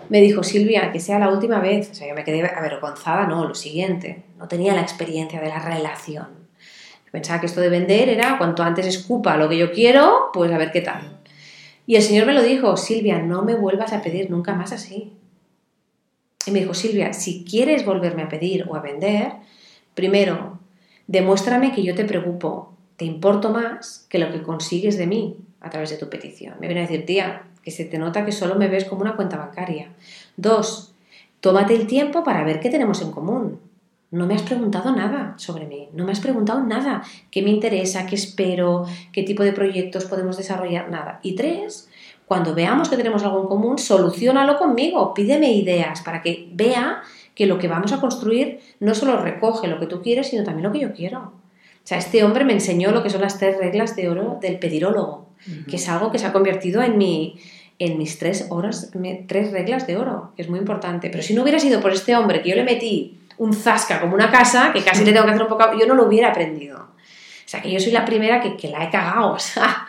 me 0.09 0.21
dijo, 0.21 0.43
Silvia, 0.43 0.91
que 0.91 0.99
sea 0.99 1.19
la 1.19 1.29
última 1.29 1.59
vez. 1.59 1.89
O 1.91 1.93
sea, 1.93 2.07
yo 2.07 2.15
me 2.15 2.23
quedé 2.23 2.45
avergonzada, 2.45 3.27
no, 3.27 3.45
lo 3.45 3.55
siguiente. 3.55 4.23
No 4.37 4.47
tenía 4.47 4.73
la 4.73 4.81
experiencia 4.81 5.39
de 5.39 5.49
la 5.49 5.59
relación. 5.59 6.27
Pensaba 7.11 7.39
que 7.39 7.47
esto 7.47 7.61
de 7.61 7.69
vender 7.69 8.09
era 8.09 8.37
cuanto 8.37 8.63
antes 8.63 8.85
escupa 8.85 9.37
lo 9.37 9.49
que 9.49 9.57
yo 9.57 9.71
quiero, 9.71 10.29
pues 10.33 10.51
a 10.51 10.57
ver 10.57 10.71
qué 10.71 10.81
tal. 10.81 11.19
Y 11.87 11.95
el 11.95 12.03
Señor 12.03 12.27
me 12.27 12.33
lo 12.33 12.43
dijo, 12.43 12.77
Silvia, 12.77 13.19
no 13.19 13.43
me 13.43 13.55
vuelvas 13.55 13.93
a 13.93 14.01
pedir 14.01 14.29
nunca 14.29 14.53
más 14.53 14.71
así. 14.71 15.13
Y 16.45 16.51
me 16.51 16.59
dijo, 16.59 16.73
Silvia, 16.73 17.13
si 17.13 17.43
quieres 17.43 17.83
volverme 17.83 18.23
a 18.23 18.29
pedir 18.29 18.65
o 18.67 18.75
a 18.75 18.81
vender, 18.81 19.33
primero, 19.95 20.59
demuéstrame 21.07 21.71
que 21.71 21.83
yo 21.83 21.95
te 21.95 22.05
preocupo, 22.05 22.75
te 22.95 23.05
importo 23.05 23.49
más 23.49 24.05
que 24.09 24.19
lo 24.19 24.31
que 24.31 24.43
consigues 24.43 24.97
de 24.97 25.07
mí 25.07 25.37
a 25.61 25.69
través 25.69 25.89
de 25.89 25.97
tu 25.97 26.09
petición. 26.09 26.55
Me 26.59 26.67
viene 26.67 26.81
a 26.81 26.87
decir, 26.87 27.05
tía, 27.05 27.48
que 27.63 27.71
se 27.71 27.85
te 27.85 27.97
nota 27.97 28.25
que 28.25 28.31
solo 28.31 28.55
me 28.55 28.67
ves 28.67 28.85
como 28.85 29.01
una 29.01 29.15
cuenta 29.15 29.37
bancaria. 29.37 29.89
Dos, 30.37 30.93
tómate 31.39 31.75
el 31.75 31.87
tiempo 31.87 32.23
para 32.23 32.43
ver 32.43 32.59
qué 32.59 32.69
tenemos 32.69 33.01
en 33.01 33.11
común. 33.11 33.59
No 34.11 34.25
me 34.25 34.33
has 34.33 34.41
preguntado 34.41 34.95
nada 34.95 35.35
sobre 35.37 35.67
mí, 35.67 35.89
no 35.93 36.03
me 36.03 36.11
has 36.11 36.19
preguntado 36.19 36.61
nada, 36.63 37.03
qué 37.29 37.43
me 37.43 37.51
interesa, 37.51 38.07
qué 38.07 38.15
espero, 38.15 38.85
qué 39.11 39.21
tipo 39.21 39.43
de 39.43 39.53
proyectos 39.53 40.05
podemos 40.05 40.35
desarrollar, 40.35 40.89
nada. 40.89 41.19
Y 41.21 41.35
tres, 41.35 41.89
cuando 42.25 42.55
veamos 42.55 42.89
que 42.89 42.97
tenemos 42.97 43.23
algo 43.23 43.41
en 43.41 43.47
común, 43.47 43.77
solucionalo 43.77 44.57
conmigo, 44.57 45.13
pídeme 45.13 45.53
ideas 45.53 46.01
para 46.01 46.23
que 46.23 46.49
vea 46.53 47.03
que 47.35 47.45
lo 47.45 47.59
que 47.59 47.67
vamos 47.67 47.93
a 47.93 48.01
construir 48.01 48.59
no 48.79 48.95
solo 48.95 49.21
recoge 49.21 49.67
lo 49.67 49.79
que 49.79 49.85
tú 49.85 50.01
quieres, 50.01 50.27
sino 50.27 50.43
también 50.43 50.65
lo 50.65 50.73
que 50.73 50.79
yo 50.79 50.93
quiero. 50.93 51.19
O 51.19 51.87
sea, 51.89 51.99
este 51.99 52.23
hombre 52.23 52.45
me 52.45 52.53
enseñó 52.53 52.91
lo 52.91 53.03
que 53.03 53.11
son 53.11 53.21
las 53.21 53.37
tres 53.37 53.57
reglas 53.57 53.95
de 53.95 54.09
oro 54.09 54.39
del 54.41 54.57
pedirólogo 54.57 55.28
que 55.69 55.77
es 55.77 55.89
algo 55.89 56.11
que 56.11 56.19
se 56.19 56.25
ha 56.25 56.33
convertido 56.33 56.81
en, 56.81 56.97
mi, 56.97 57.39
en 57.79 57.97
mis 57.97 58.19
tres, 58.19 58.47
horas, 58.49 58.91
tres 59.27 59.51
reglas 59.51 59.87
de 59.87 59.97
oro, 59.97 60.33
que 60.35 60.41
es 60.41 60.49
muy 60.49 60.59
importante. 60.59 61.09
Pero 61.09 61.23
si 61.23 61.33
no 61.33 61.43
hubiera 61.43 61.59
sido 61.59 61.81
por 61.81 61.91
este 61.91 62.15
hombre 62.15 62.41
que 62.41 62.49
yo 62.49 62.55
le 62.55 62.63
metí 62.63 63.17
un 63.37 63.53
zasca 63.53 64.01
como 64.01 64.15
una 64.15 64.29
casa, 64.29 64.71
que 64.73 64.83
casi 64.83 65.05
le 65.05 65.13
tengo 65.13 65.25
que 65.25 65.31
hacer 65.31 65.43
un 65.43 65.49
poco, 65.49 65.77
yo 65.79 65.87
no 65.87 65.95
lo 65.95 66.05
hubiera 66.05 66.29
aprendido. 66.29 66.77
O 66.79 67.51
sea, 67.51 67.61
que 67.61 67.71
yo 67.71 67.79
soy 67.79 67.91
la 67.91 68.05
primera 68.05 68.41
que, 68.41 68.57
que 68.57 68.67
la 68.67 68.83
he 68.83 68.89
cagado, 68.89 69.37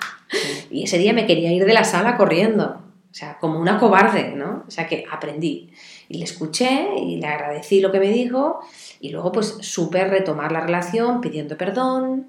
y 0.71 0.85
ese 0.85 0.99
día 0.99 1.13
me 1.13 1.27
quería 1.27 1.53
ir 1.53 1.65
de 1.65 1.75
la 1.75 1.85
sala 1.85 2.17
corriendo, 2.17 2.81
o 3.11 3.15
sea, 3.15 3.39
como 3.39 3.59
una 3.59 3.79
cobarde, 3.79 4.33
¿no? 4.37 4.65
O 4.67 4.71
sea, 4.71 4.87
que 4.87 5.05
aprendí. 5.11 5.73
Y 6.09 6.19
le 6.19 6.25
escuché 6.25 6.89
y 6.97 7.17
le 7.17 7.27
agradecí 7.27 7.81
lo 7.81 7.91
que 7.91 8.01
me 8.01 8.09
dijo 8.09 8.61
y 9.01 9.11
luego 9.11 9.33
pues 9.33 9.59
supe 9.61 10.05
retomar 10.05 10.53
la 10.53 10.61
relación 10.61 11.21
pidiendo 11.21 11.57
perdón, 11.57 12.29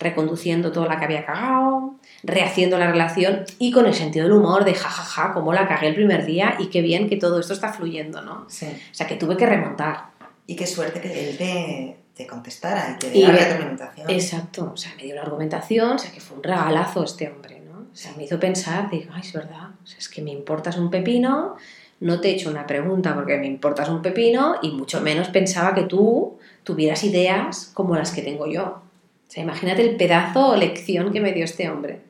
reconduciendo 0.00 0.72
todo 0.72 0.88
lo 0.88 0.98
que 0.98 1.04
había 1.04 1.24
cagado, 1.24 1.94
rehaciendo 2.22 2.78
la 2.78 2.90
relación 2.90 3.44
y 3.58 3.72
con 3.72 3.86
el 3.86 3.94
sentido 3.94 4.24
del 4.24 4.32
humor 4.32 4.64
de 4.64 4.74
jajaja, 4.74 5.02
ja, 5.02 5.28
ja, 5.28 5.34
cómo 5.34 5.52
la 5.52 5.66
cagué 5.66 5.88
el 5.88 5.94
primer 5.94 6.24
día 6.24 6.56
y 6.58 6.66
qué 6.68 6.80
bien 6.80 7.08
que 7.08 7.16
todo 7.16 7.40
esto 7.40 7.52
está 7.52 7.72
fluyendo, 7.72 8.22
¿no? 8.22 8.46
Sí. 8.48 8.66
O 8.66 8.94
sea, 8.94 9.06
que 9.06 9.16
tuve 9.16 9.36
que 9.36 9.46
remontar. 9.46 10.12
Y 10.46 10.56
qué 10.56 10.66
suerte 10.66 11.00
que 11.00 11.30
él 11.30 11.36
te, 11.36 11.96
te 12.14 12.26
contestara 12.26 12.94
y 12.94 12.98
te 12.98 13.10
diera 13.10 13.32
la 13.32 13.54
argumentación. 13.54 14.10
Exacto, 14.10 14.70
o 14.74 14.76
sea, 14.76 14.92
me 14.96 15.04
dio 15.04 15.14
la 15.14 15.22
argumentación, 15.22 15.92
o 15.92 15.98
sea, 15.98 16.12
que 16.12 16.20
fue 16.20 16.36
un 16.36 16.42
regalazo 16.42 17.04
este 17.04 17.28
hombre, 17.28 17.60
¿no? 17.60 17.80
O 17.92 17.96
sea, 17.96 18.12
me 18.16 18.24
hizo 18.24 18.38
pensar, 18.38 18.90
digo, 18.90 19.10
ay, 19.14 19.22
es 19.22 19.32
verdad, 19.32 19.70
o 19.82 19.86
sea, 19.86 19.98
es 19.98 20.08
que 20.08 20.22
me 20.22 20.30
importas 20.30 20.76
un 20.78 20.90
pepino, 20.90 21.56
no 22.00 22.20
te 22.20 22.28
he 22.28 22.32
hecho 22.32 22.50
una 22.50 22.66
pregunta 22.66 23.14
porque 23.14 23.38
me 23.38 23.46
importas 23.46 23.88
un 23.88 24.02
pepino 24.02 24.56
y 24.62 24.70
mucho 24.70 25.00
menos 25.00 25.28
pensaba 25.28 25.74
que 25.74 25.82
tú 25.82 26.38
tuvieras 26.64 27.04
ideas 27.04 27.70
como 27.74 27.96
las 27.96 28.10
que 28.10 28.22
tengo 28.22 28.46
yo. 28.46 28.64
O 28.64 29.34
sea, 29.34 29.44
imagínate 29.44 29.82
el 29.82 29.96
pedazo 29.96 30.48
o 30.48 30.56
lección 30.56 31.12
que 31.12 31.20
me 31.20 31.32
dio 31.32 31.44
este 31.44 31.70
hombre. 31.70 32.00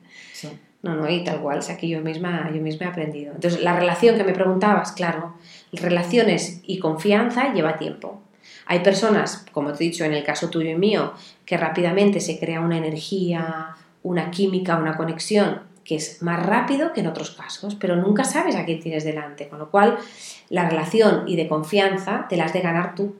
No, 0.83 0.95
no, 0.95 1.09
y 1.09 1.23
tal 1.23 1.39
cual, 1.41 1.59
o 1.59 1.61
sea, 1.61 1.77
que 1.77 1.87
yo 1.87 2.01
misma, 2.01 2.51
yo 2.53 2.61
misma 2.61 2.87
he 2.87 2.89
aprendido. 2.89 3.33
Entonces, 3.33 3.61
la 3.61 3.79
relación 3.79 4.17
que 4.17 4.25
me 4.25 4.33
preguntabas, 4.33 4.91
claro, 4.91 5.33
relaciones 5.71 6.61
y 6.65 6.79
confianza 6.79 7.53
lleva 7.53 7.77
tiempo. 7.77 8.21
Hay 8.65 8.79
personas, 8.79 9.45
como 9.51 9.71
te 9.71 9.83
he 9.83 9.87
dicho 9.87 10.03
en 10.03 10.13
el 10.13 10.23
caso 10.23 10.49
tuyo 10.49 10.69
y 10.69 10.75
mío, 10.75 11.13
que 11.45 11.57
rápidamente 11.57 12.19
se 12.19 12.37
crea 12.37 12.59
una 12.59 12.77
energía, 12.77 13.75
una 14.03 14.29
química, 14.29 14.75
una 14.77 14.97
conexión 14.97 15.61
que 15.83 15.95
es 15.95 16.21
más 16.21 16.45
rápido 16.45 16.93
que 16.93 17.01
en 17.01 17.07
otros 17.07 17.31
casos, 17.31 17.75
pero 17.75 17.95
nunca 17.95 18.23
sabes 18.23 18.55
a 18.55 18.65
quién 18.65 18.79
tienes 18.79 19.03
delante, 19.03 19.49
con 19.49 19.59
lo 19.59 19.69
cual 19.69 19.97
la 20.49 20.69
relación 20.69 21.23
y 21.27 21.35
de 21.35 21.47
confianza 21.47 22.25
te 22.29 22.37
las 22.37 22.53
de 22.53 22.61
ganar 22.61 22.95
tú. 22.95 23.15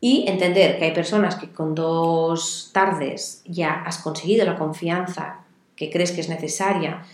Y 0.00 0.24
entender 0.28 0.78
que 0.78 0.86
hay 0.86 0.92
personas 0.92 1.36
que 1.36 1.50
con 1.50 1.74
dos 1.74 2.70
tardes 2.72 3.42
ya 3.44 3.82
has 3.84 3.98
conseguido 3.98 4.46
la 4.46 4.56
confianza 4.56 5.39
que 5.80 5.88
crees 5.88 6.12
que 6.12 6.20
es 6.20 6.28
necesaria 6.28 7.04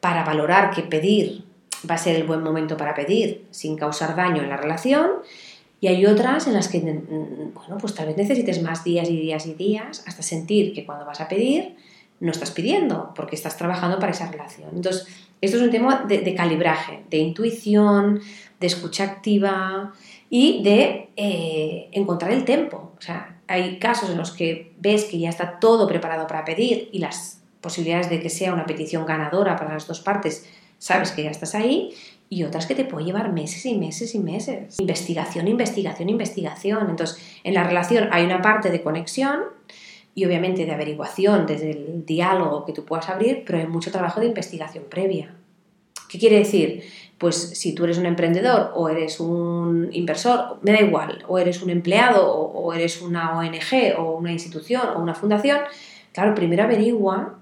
para 0.00 0.24
valorar 0.24 0.72
que 0.72 0.82
pedir 0.82 1.44
va 1.88 1.94
a 1.94 1.98
ser 1.98 2.16
el 2.16 2.24
buen 2.24 2.42
momento 2.42 2.76
para 2.76 2.94
pedir 2.94 3.46
sin 3.50 3.78
causar 3.78 4.14
daño 4.14 4.42
en 4.42 4.50
la 4.50 4.58
relación. 4.58 5.08
Y 5.80 5.88
hay 5.88 6.04
otras 6.04 6.46
en 6.46 6.52
las 6.52 6.68
que, 6.68 6.80
mm, 6.80 7.54
bueno, 7.54 7.78
pues 7.80 7.94
tal 7.94 8.08
vez 8.08 8.18
necesites 8.18 8.62
más 8.62 8.84
días 8.84 9.08
y 9.08 9.16
días 9.16 9.46
y 9.46 9.54
días 9.54 10.04
hasta 10.06 10.22
sentir 10.22 10.74
que 10.74 10.84
cuando 10.84 11.06
vas 11.06 11.22
a 11.22 11.28
pedir 11.28 11.76
no 12.20 12.30
estás 12.30 12.50
pidiendo 12.50 13.14
porque 13.16 13.36
estás 13.36 13.56
trabajando 13.56 13.98
para 13.98 14.12
esa 14.12 14.30
relación. 14.30 14.68
Entonces, 14.74 15.06
esto 15.40 15.56
es 15.56 15.62
un 15.62 15.70
tema 15.70 16.04
de, 16.06 16.34
calibraje, 16.34 17.04
de 17.08 17.16
intuición, 17.16 18.20
de 18.60 18.66
escucha 18.66 19.04
activa 19.04 19.94
y 20.28 20.62
de 20.62 21.08
eh, 21.16 21.88
encontrar 21.92 22.32
el 22.32 22.44
tiempo. 22.44 22.92
O 22.98 23.00
sea, 23.00 23.40
hay 23.46 23.78
casos 23.78 24.10
en 24.10 24.18
los 24.18 24.32
que 24.32 24.74
ves 24.78 25.04
que 25.06 25.18
ya 25.18 25.30
está 25.30 25.58
todo 25.58 25.88
preparado 25.88 26.26
para 26.26 26.44
pedir 26.44 26.90
y 26.92 26.98
las 26.98 27.39
posibilidades 27.60 28.10
de 28.10 28.20
que 28.20 28.30
sea 28.30 28.52
una 28.52 28.66
petición 28.66 29.06
ganadora 29.06 29.56
para 29.56 29.74
las 29.74 29.86
dos 29.86 30.00
partes, 30.00 30.48
sabes 30.78 31.12
que 31.12 31.24
ya 31.24 31.30
estás 31.30 31.54
ahí, 31.54 31.94
y 32.32 32.44
otras 32.44 32.66
que 32.66 32.76
te 32.76 32.84
puede 32.84 33.04
llevar 33.04 33.32
meses 33.32 33.66
y 33.66 33.76
meses 33.76 34.14
y 34.14 34.20
meses. 34.20 34.78
Investigación, 34.78 35.48
investigación, 35.48 36.08
investigación. 36.08 36.88
Entonces, 36.88 37.18
en 37.42 37.54
la 37.54 37.64
relación 37.64 38.08
hay 38.12 38.24
una 38.24 38.40
parte 38.40 38.70
de 38.70 38.82
conexión 38.82 39.40
y 40.14 40.24
obviamente 40.24 40.64
de 40.64 40.72
averiguación 40.72 41.44
desde 41.44 41.72
el 41.72 42.06
diálogo 42.06 42.64
que 42.64 42.72
tú 42.72 42.84
puedas 42.84 43.08
abrir, 43.08 43.42
pero 43.44 43.58
hay 43.58 43.66
mucho 43.66 43.90
trabajo 43.90 44.20
de 44.20 44.26
investigación 44.26 44.84
previa. 44.88 45.34
¿Qué 46.08 46.18
quiere 46.18 46.38
decir? 46.38 46.84
Pues 47.18 47.36
si 47.36 47.74
tú 47.74 47.84
eres 47.84 47.98
un 47.98 48.06
emprendedor 48.06 48.72
o 48.76 48.88
eres 48.88 49.18
un 49.18 49.88
inversor, 49.92 50.58
me 50.62 50.72
da 50.72 50.80
igual, 50.80 51.24
o 51.26 51.38
eres 51.38 51.62
un 51.62 51.70
empleado 51.70 52.32
o, 52.32 52.72
eres 52.72 53.02
una 53.02 53.36
ONG 53.36 53.98
o 53.98 54.12
una 54.12 54.32
institución 54.32 54.82
o 54.94 55.00
una 55.00 55.14
fundación, 55.14 55.58
claro, 56.12 56.34
primero 56.36 56.62
averigua 56.62 57.39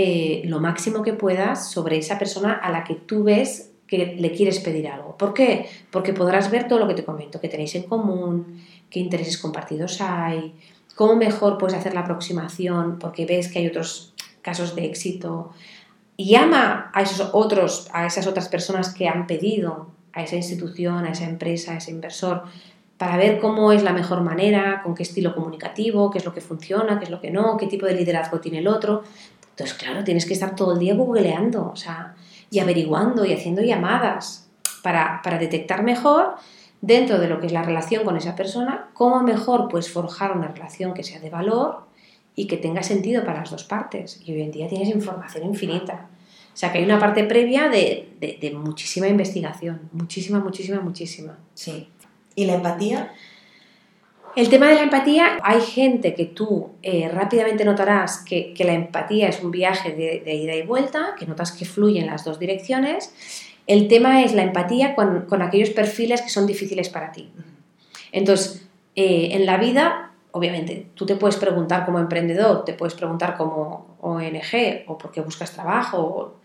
eh, 0.00 0.42
lo 0.44 0.60
máximo 0.60 1.02
que 1.02 1.12
puedas 1.12 1.72
sobre 1.72 1.98
esa 1.98 2.20
persona 2.20 2.52
a 2.52 2.70
la 2.70 2.84
que 2.84 2.94
tú 2.94 3.24
ves 3.24 3.72
que 3.88 4.14
le 4.16 4.30
quieres 4.30 4.60
pedir 4.60 4.86
algo. 4.86 5.16
¿Por 5.16 5.34
qué? 5.34 5.68
Porque 5.90 6.12
podrás 6.12 6.52
ver 6.52 6.68
todo 6.68 6.78
lo 6.78 6.86
que 6.86 6.94
te 6.94 7.04
comento, 7.04 7.40
que 7.40 7.48
tenéis 7.48 7.74
en 7.74 7.82
común, 7.82 8.62
qué 8.90 9.00
intereses 9.00 9.38
compartidos 9.38 10.00
hay, 10.00 10.54
cómo 10.94 11.16
mejor 11.16 11.58
puedes 11.58 11.76
hacer 11.76 11.94
la 11.94 12.02
aproximación, 12.02 13.00
porque 13.00 13.26
ves 13.26 13.48
que 13.48 13.58
hay 13.58 13.66
otros 13.66 14.14
casos 14.40 14.76
de 14.76 14.84
éxito. 14.84 15.50
Llama 16.16 16.92
a 16.94 17.02
esos 17.02 17.30
otros, 17.32 17.88
a 17.92 18.06
esas 18.06 18.28
otras 18.28 18.48
personas 18.48 18.94
que 18.94 19.08
han 19.08 19.26
pedido, 19.26 19.88
a 20.12 20.22
esa 20.22 20.36
institución, 20.36 21.06
a 21.06 21.10
esa 21.10 21.24
empresa, 21.24 21.72
a 21.72 21.78
ese 21.78 21.90
inversor, 21.90 22.44
para 22.98 23.16
ver 23.16 23.40
cómo 23.40 23.72
es 23.72 23.82
la 23.82 23.92
mejor 23.92 24.20
manera, 24.20 24.80
con 24.84 24.94
qué 24.94 25.02
estilo 25.02 25.34
comunicativo, 25.34 26.12
qué 26.12 26.18
es 26.18 26.24
lo 26.24 26.32
que 26.32 26.40
funciona, 26.40 27.00
qué 27.00 27.06
es 27.06 27.10
lo 27.10 27.20
que 27.20 27.32
no, 27.32 27.56
qué 27.56 27.66
tipo 27.66 27.86
de 27.86 27.94
liderazgo 27.94 28.38
tiene 28.38 28.58
el 28.58 28.68
otro. 28.68 29.02
Entonces, 29.58 29.76
claro, 29.76 30.04
tienes 30.04 30.24
que 30.24 30.34
estar 30.34 30.54
todo 30.54 30.74
el 30.74 30.78
día 30.78 30.94
googleando, 30.94 31.70
o 31.72 31.74
sea, 31.74 32.14
y 32.48 32.60
averiguando 32.60 33.24
y 33.24 33.32
haciendo 33.32 33.60
llamadas 33.60 34.48
para, 34.84 35.20
para 35.24 35.36
detectar 35.36 35.82
mejor 35.82 36.36
dentro 36.80 37.18
de 37.18 37.26
lo 37.26 37.40
que 37.40 37.46
es 37.46 37.52
la 37.52 37.64
relación 37.64 38.04
con 38.04 38.16
esa 38.16 38.36
persona, 38.36 38.90
cómo 38.94 39.20
mejor 39.20 39.68
puedes 39.68 39.90
forjar 39.90 40.36
una 40.36 40.46
relación 40.46 40.94
que 40.94 41.02
sea 41.02 41.18
de 41.18 41.28
valor 41.28 41.88
y 42.36 42.46
que 42.46 42.56
tenga 42.56 42.84
sentido 42.84 43.24
para 43.24 43.40
las 43.40 43.50
dos 43.50 43.64
partes. 43.64 44.20
Y 44.24 44.32
hoy 44.32 44.42
en 44.42 44.52
día 44.52 44.68
tienes 44.68 44.90
información 44.90 45.44
infinita. 45.44 46.06
O 46.54 46.56
sea 46.56 46.70
que 46.70 46.78
hay 46.78 46.84
una 46.84 47.00
parte 47.00 47.24
previa 47.24 47.68
de, 47.68 48.10
de, 48.20 48.50
muchísima 48.52 49.08
investigación, 49.08 49.88
muchísima, 49.90 50.38
muchísima, 50.38 50.78
muchísima. 50.78 51.36
Sí. 51.54 51.88
¿Y 52.36 52.44
la 52.44 52.54
empatía? 52.54 53.12
El 54.36 54.48
tema 54.48 54.68
de 54.68 54.74
la 54.76 54.82
empatía, 54.82 55.38
hay 55.42 55.60
gente 55.60 56.14
que 56.14 56.24
tú 56.24 56.70
eh, 56.82 57.08
rápidamente 57.12 57.64
notarás 57.64 58.24
que, 58.24 58.54
la 58.58 58.72
empatía 58.72 59.28
es 59.28 59.42
un 59.42 59.50
viaje 59.50 59.92
de, 59.92 60.34
ida 60.34 60.54
y 60.54 60.62
vuelta, 60.62 61.14
que 61.18 61.26
notas 61.26 61.52
que 61.52 61.64
fluye 61.64 62.00
en 62.00 62.06
las 62.06 62.24
dos 62.24 62.38
direcciones. 62.38 63.12
El 63.66 63.88
tema 63.88 64.22
es 64.22 64.34
la 64.34 64.42
empatía 64.42 64.94
con, 64.94 65.22
con 65.22 65.42
aquellos 65.42 65.70
perfiles 65.70 66.22
que 66.22 66.28
son 66.30 66.46
difíciles 66.46 66.88
para 66.88 67.12
ti. 67.12 67.30
Entonces, 68.12 68.66
eh, 68.94 69.30
en 69.32 69.44
la 69.44 69.56
vida 69.56 70.08
obviamente, 70.30 70.86
tú 70.94 71.06
te 71.06 71.16
puedes 71.16 71.36
preguntar 71.36 71.84
como 71.84 71.98
emprendedor, 71.98 72.64
te 72.64 72.72
puedes 72.72 72.94
preguntar 72.94 73.36
como 73.36 73.96
ONG 74.00 74.84
o 74.86 74.98
por 74.98 75.10
qué 75.10 75.20
buscas 75.20 75.52
trabajo, 75.52 76.36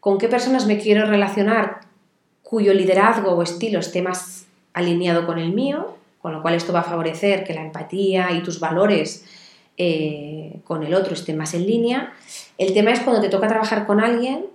con 0.00 0.18
qué 0.18 0.28
personas 0.28 0.66
me 0.66 0.78
quiero 0.78 1.06
relacionar 1.06 1.80
cuyo 2.42 2.72
liderazgo 2.72 3.32
o 3.32 3.42
estilo 3.42 3.80
esté 3.80 4.00
más 4.00 4.46
alineado 4.72 5.26
con 5.26 5.38
el 5.38 5.52
mío, 5.52 5.97
con 6.20 6.32
lo 6.32 6.42
cual 6.42 6.54
esto 6.54 6.72
va 6.72 6.80
a 6.80 6.84
favorecer 6.84 7.44
que 7.44 7.54
la 7.54 7.62
empatía 7.62 8.32
y 8.32 8.42
tus 8.42 8.60
valores 8.60 9.24
eh, 9.76 10.60
con 10.64 10.82
el 10.82 10.94
otro 10.94 11.14
estén 11.14 11.36
más 11.36 11.54
en 11.54 11.66
línea. 11.66 12.12
El 12.58 12.74
tema 12.74 12.90
es 12.90 13.00
cuando 13.00 13.22
te 13.22 13.28
toca 13.28 13.46
trabajar 13.46 13.86
con 13.86 14.00
alguien 14.00 14.46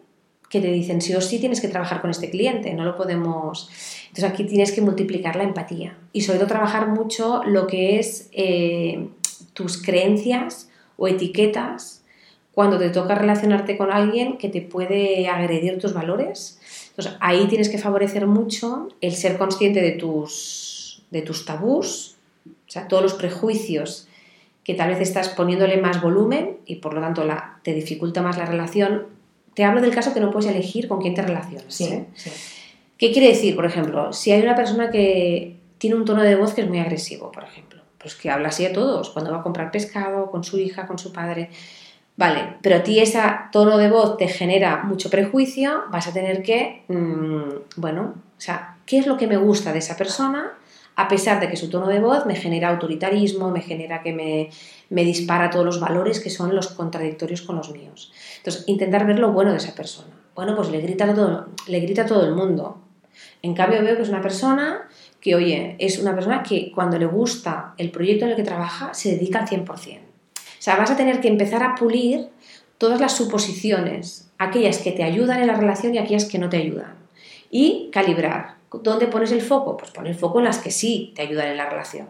que 0.50 0.62
te 0.62 0.67
dicen 0.67 1.01
sí 1.01 1.15
o 1.15 1.22
sí 1.22 1.39
tienes 1.39 1.62
que 1.62 1.67
trabajar 1.67 2.00
con 2.01 2.12
este 2.12 2.29
cliente, 2.29 2.74
no 2.74 2.84
lo 2.84 2.96
podemos... 2.96 3.70
Entonces 4.10 4.25
aquí 4.25 4.43
tienes 4.43 4.72
que 4.72 4.82
multiplicar 4.82 5.36
la 5.36 5.43
empatía 5.43 5.98
y 6.12 6.22
sobre 6.22 6.38
todo 6.38 6.48
trabajar 6.50 6.89
mucho 6.89 7.41
lo 7.46 7.65
que 7.65 7.98
es 7.98 8.29
eh, 8.34 9.08
tus 9.53 9.82
creencias 9.82 10.70
o 10.98 11.08
etiquetas 11.08 12.03
cuando 12.53 12.77
te 12.77 12.89
toca 12.89 13.15
relacionarte 13.15 13.77
con 13.77 13.91
alguien 13.91 14.38
que 14.38 14.50
te 14.50 14.62
puede 14.62 15.27
agredir 15.27 15.79
tus 15.79 15.93
valores. 15.93 16.60
Entonces 16.89 17.15
ahí 17.20 17.48
tienes 17.48 17.70
que 17.70 17.79
favorecer 17.79 18.27
mucho 18.27 18.89
el 19.01 19.13
ser 19.13 19.39
consciente 19.39 19.82
de 19.82 19.93
tus, 19.93 20.73
de 21.13 21.22
tus 21.22 21.46
tabús, 21.46 22.17
o 22.46 22.72
sea, 22.72 22.89
todos 22.89 23.01
los 23.01 23.13
prejuicios 23.13 24.10
que 24.65 24.74
tal 24.74 24.89
vez 24.89 25.00
estás 25.00 25.29
poniéndole 25.29 25.77
más 25.77 26.01
volumen 26.01 26.58
y 26.65 26.75
por 26.75 26.93
lo 26.93 27.01
tanto 27.01 27.24
la, 27.24 27.60
te 27.63 27.74
dificulta 27.74 28.22
más 28.22 28.38
la 28.38 28.46
relación 28.46 29.13
te 29.53 29.63
hablo 29.63 29.82
del 29.82 29.93
caso 29.93 30.13
que 30.13 30.20
no 30.20 30.32
puedes 30.32 30.50
elegir 30.50 30.88
con 30.88 31.00
quién 31.01 31.13
te 31.13 31.22
relacionas. 31.22 31.82
¿eh? 31.82 32.05
¿Qué 32.98 33.12
quiere 33.12 33.29
decir, 33.29 33.55
por 33.55 33.65
ejemplo? 33.65 34.13
Si 34.13 34.32
hay 34.32 34.41
una 34.41 34.55
persona 34.55 34.89
que 34.89 35.58
tiene 35.77 35.96
un 35.96 36.05
tono 36.05 36.24
de 36.24 36.36
voz 36.36 36.53
que 36.53 36.62
es 36.62 36.67
muy 36.67 36.79
agresivo, 36.79 37.32
por 37.32 37.43
ejemplo, 37.43 37.82
pues 37.98 38.15
que 38.15 38.29
habla 38.29 38.50
así 38.50 38.65
a 38.65 38.74
todos, 38.74 39.10
cuando 39.10 39.32
va 39.32 39.39
a 39.39 39.43
comprar 39.43 39.72
pescado, 39.72 40.32
con 40.32 40.43
su 40.43 40.58
hija, 40.58 40.88
con 40.88 40.98
su 40.98 41.12
padre. 41.12 41.50
Vale, 42.15 42.58
pero 42.62 42.77
a 42.77 42.84
ti 42.84 43.00
ese 43.00 43.20
tono 43.51 43.77
de 43.77 43.89
voz 43.89 44.17
te 44.17 44.27
genera 44.27 44.84
mucho 44.84 45.10
prejuicio, 45.10 45.84
vas 45.91 46.08
a 46.08 46.13
tener 46.13 46.43
que, 46.43 46.84
mm, 46.88 47.79
bueno, 47.82 48.13
o 48.38 48.41
sea, 48.41 48.77
¿qué 48.86 49.00
es 49.00 49.08
lo 49.08 49.17
que 49.17 49.27
me 49.27 49.38
gusta 49.38 49.72
de 49.72 49.79
esa 49.79 49.98
persona? 49.98 50.53
A 50.96 51.08
pesar 51.08 51.40
de 51.40 51.50
que 51.50 51.58
su 51.58 51.70
tono 51.70 51.88
de 51.88 52.00
voz 52.00 52.26
me 52.26 52.36
genera 52.36 52.70
autoritarismo, 52.70 53.50
me 53.50 53.62
genera 53.62 54.04
que 54.04 54.14
me, 54.14 54.50
me 54.90 55.04
dispara 55.04 55.50
todos 55.50 55.66
los 55.66 55.80
valores 55.80 56.20
que 56.20 56.30
son 56.30 56.56
los 56.56 56.68
contradictorios 56.68 57.42
con 57.42 57.56
los 57.56 57.72
míos. 57.72 58.12
Entonces, 58.38 58.64
intentar 58.68 59.06
ver 59.08 59.20
lo 59.20 59.32
bueno 59.32 59.52
de 59.52 59.58
esa 59.58 59.74
persona. 59.74 60.14
Bueno, 60.36 60.56
pues 60.56 60.70
le 60.70 60.82
grita 60.82 61.06
a 61.06 61.14
todo, 61.14 61.48
le 61.68 61.80
grita 61.80 62.04
a 62.04 62.06
todo 62.06 62.26
el 62.26 62.36
mundo. 62.36 62.80
En 63.42 63.54
cambio, 63.54 63.84
veo 63.84 63.96
que 63.96 64.04
es 64.04 64.10
una 64.10 64.22
persona 64.22 64.88
que, 65.20 65.36
oye, 65.36 65.76
es 65.80 66.00
una 66.00 66.14
persona 66.14 66.44
que 66.44 66.72
cuando 66.72 66.98
le 66.98 67.06
gusta 67.06 67.74
el 67.77 67.92
proyecto 67.92 68.25
en 68.25 68.32
el 68.32 68.38
que 68.38 68.44
trabaja, 68.44 68.94
se 68.94 69.12
dedica 69.12 69.40
al 69.40 69.48
100%. 69.48 69.68
O 69.70 70.66
sea, 70.66 70.75
vas 70.75 70.92
a 70.92 70.98
tener 70.98 71.20
que 71.20 71.27
empezar 71.27 71.62
a 71.64 71.75
pulir 71.75 72.29
todas 72.77 73.00
las 73.00 73.16
suposiciones, 73.16 74.32
aquellas 74.38 74.79
que 74.79 74.92
te 74.92 75.03
ayudan 75.03 75.42
en 75.42 75.48
la 75.48 75.56
relación 75.56 75.94
y 75.94 75.98
aquellas 75.98 76.25
que 76.25 76.40
no 76.40 76.50
te 76.50 76.58
ayudan. 76.58 76.96
Y 77.51 77.90
calibrar. 77.92 78.56
¿Dónde 78.81 79.07
pones 79.07 79.31
el 79.31 79.42
foco? 79.42 79.77
Pues 79.77 79.92
pon 79.92 80.07
el 80.07 80.16
foco 80.16 80.40
en 80.40 80.46
las 80.46 80.59
que 80.59 80.72
sí 80.72 81.14
te 81.16 81.22
ayudan 81.22 81.48
en 81.48 81.57
la 81.57 81.70
relación. 81.70 82.07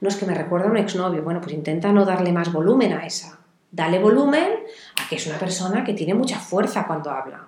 No 0.00 0.08
es 0.08 0.16
que 0.16 0.26
me 0.26 0.34
recuerda 0.34 0.66
a 0.66 0.70
un 0.70 0.76
exnovio. 0.76 1.22
Bueno, 1.22 1.40
pues 1.40 1.54
intenta 1.54 1.92
no 1.92 2.04
darle 2.04 2.32
más 2.32 2.52
volumen 2.52 2.92
a 2.92 3.06
esa. 3.06 3.38
Dale 3.70 3.98
volumen 3.98 4.48
a 5.02 5.08
que 5.08 5.16
es 5.16 5.26
una 5.26 5.38
persona 5.38 5.84
que 5.84 5.94
tiene 5.94 6.14
mucha 6.14 6.38
fuerza 6.38 6.86
cuando 6.86 7.10
habla. 7.10 7.46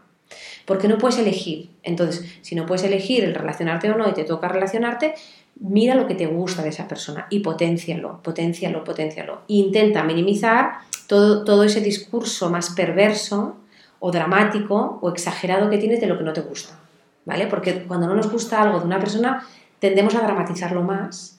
Porque 0.65 0.89
no 0.89 0.99
puedes 0.99 1.19
elegir. 1.19 1.71
Entonces, 1.83 2.39
si 2.43 2.55
no 2.55 2.67
puedes 2.67 2.85
elegir 2.85 3.25
el 3.25 3.35
relacionarte 3.35 3.91
o 3.91 3.97
no 3.97 4.09
y 4.09 4.13
te 4.13 4.25
toca 4.25 4.49
relacionarte, 4.49 5.15
mira 5.61 5.95
lo 5.95 6.07
que 6.07 6.15
te 6.15 6.27
gusta 6.27 6.63
de 6.63 6.71
esa 6.71 6.89
persona 6.89 7.27
y 7.31 7.41
potencialo, 7.41 8.23
potencialo, 8.23 8.85
potencialo. 8.85 9.43
Intenta 9.49 10.03
minimizar 10.03 10.79
todo, 11.07 11.45
todo 11.45 11.63
ese 11.63 11.81
discurso 11.81 12.51
más 12.51 12.71
perverso 12.71 13.57
o 14.01 14.11
dramático 14.11 14.99
o 15.01 15.11
exagerado 15.11 15.71
que 15.71 15.79
tienes 15.79 16.01
de 16.01 16.07
lo 16.07 16.19
que 16.19 16.25
no 16.25 16.33
te 16.33 16.41
gusta. 16.41 16.79
¿Vale? 17.27 17.49
Porque 17.49 17.83
cuando 17.83 18.07
no 18.07 18.15
nos 18.15 18.31
gusta 18.31 18.63
algo 18.63 18.79
de 18.79 18.87
una 18.87 19.01
persona, 19.01 19.47
tendemos 19.81 20.15
a 20.15 20.23
dramatizarlo 20.23 20.83
más 20.83 21.39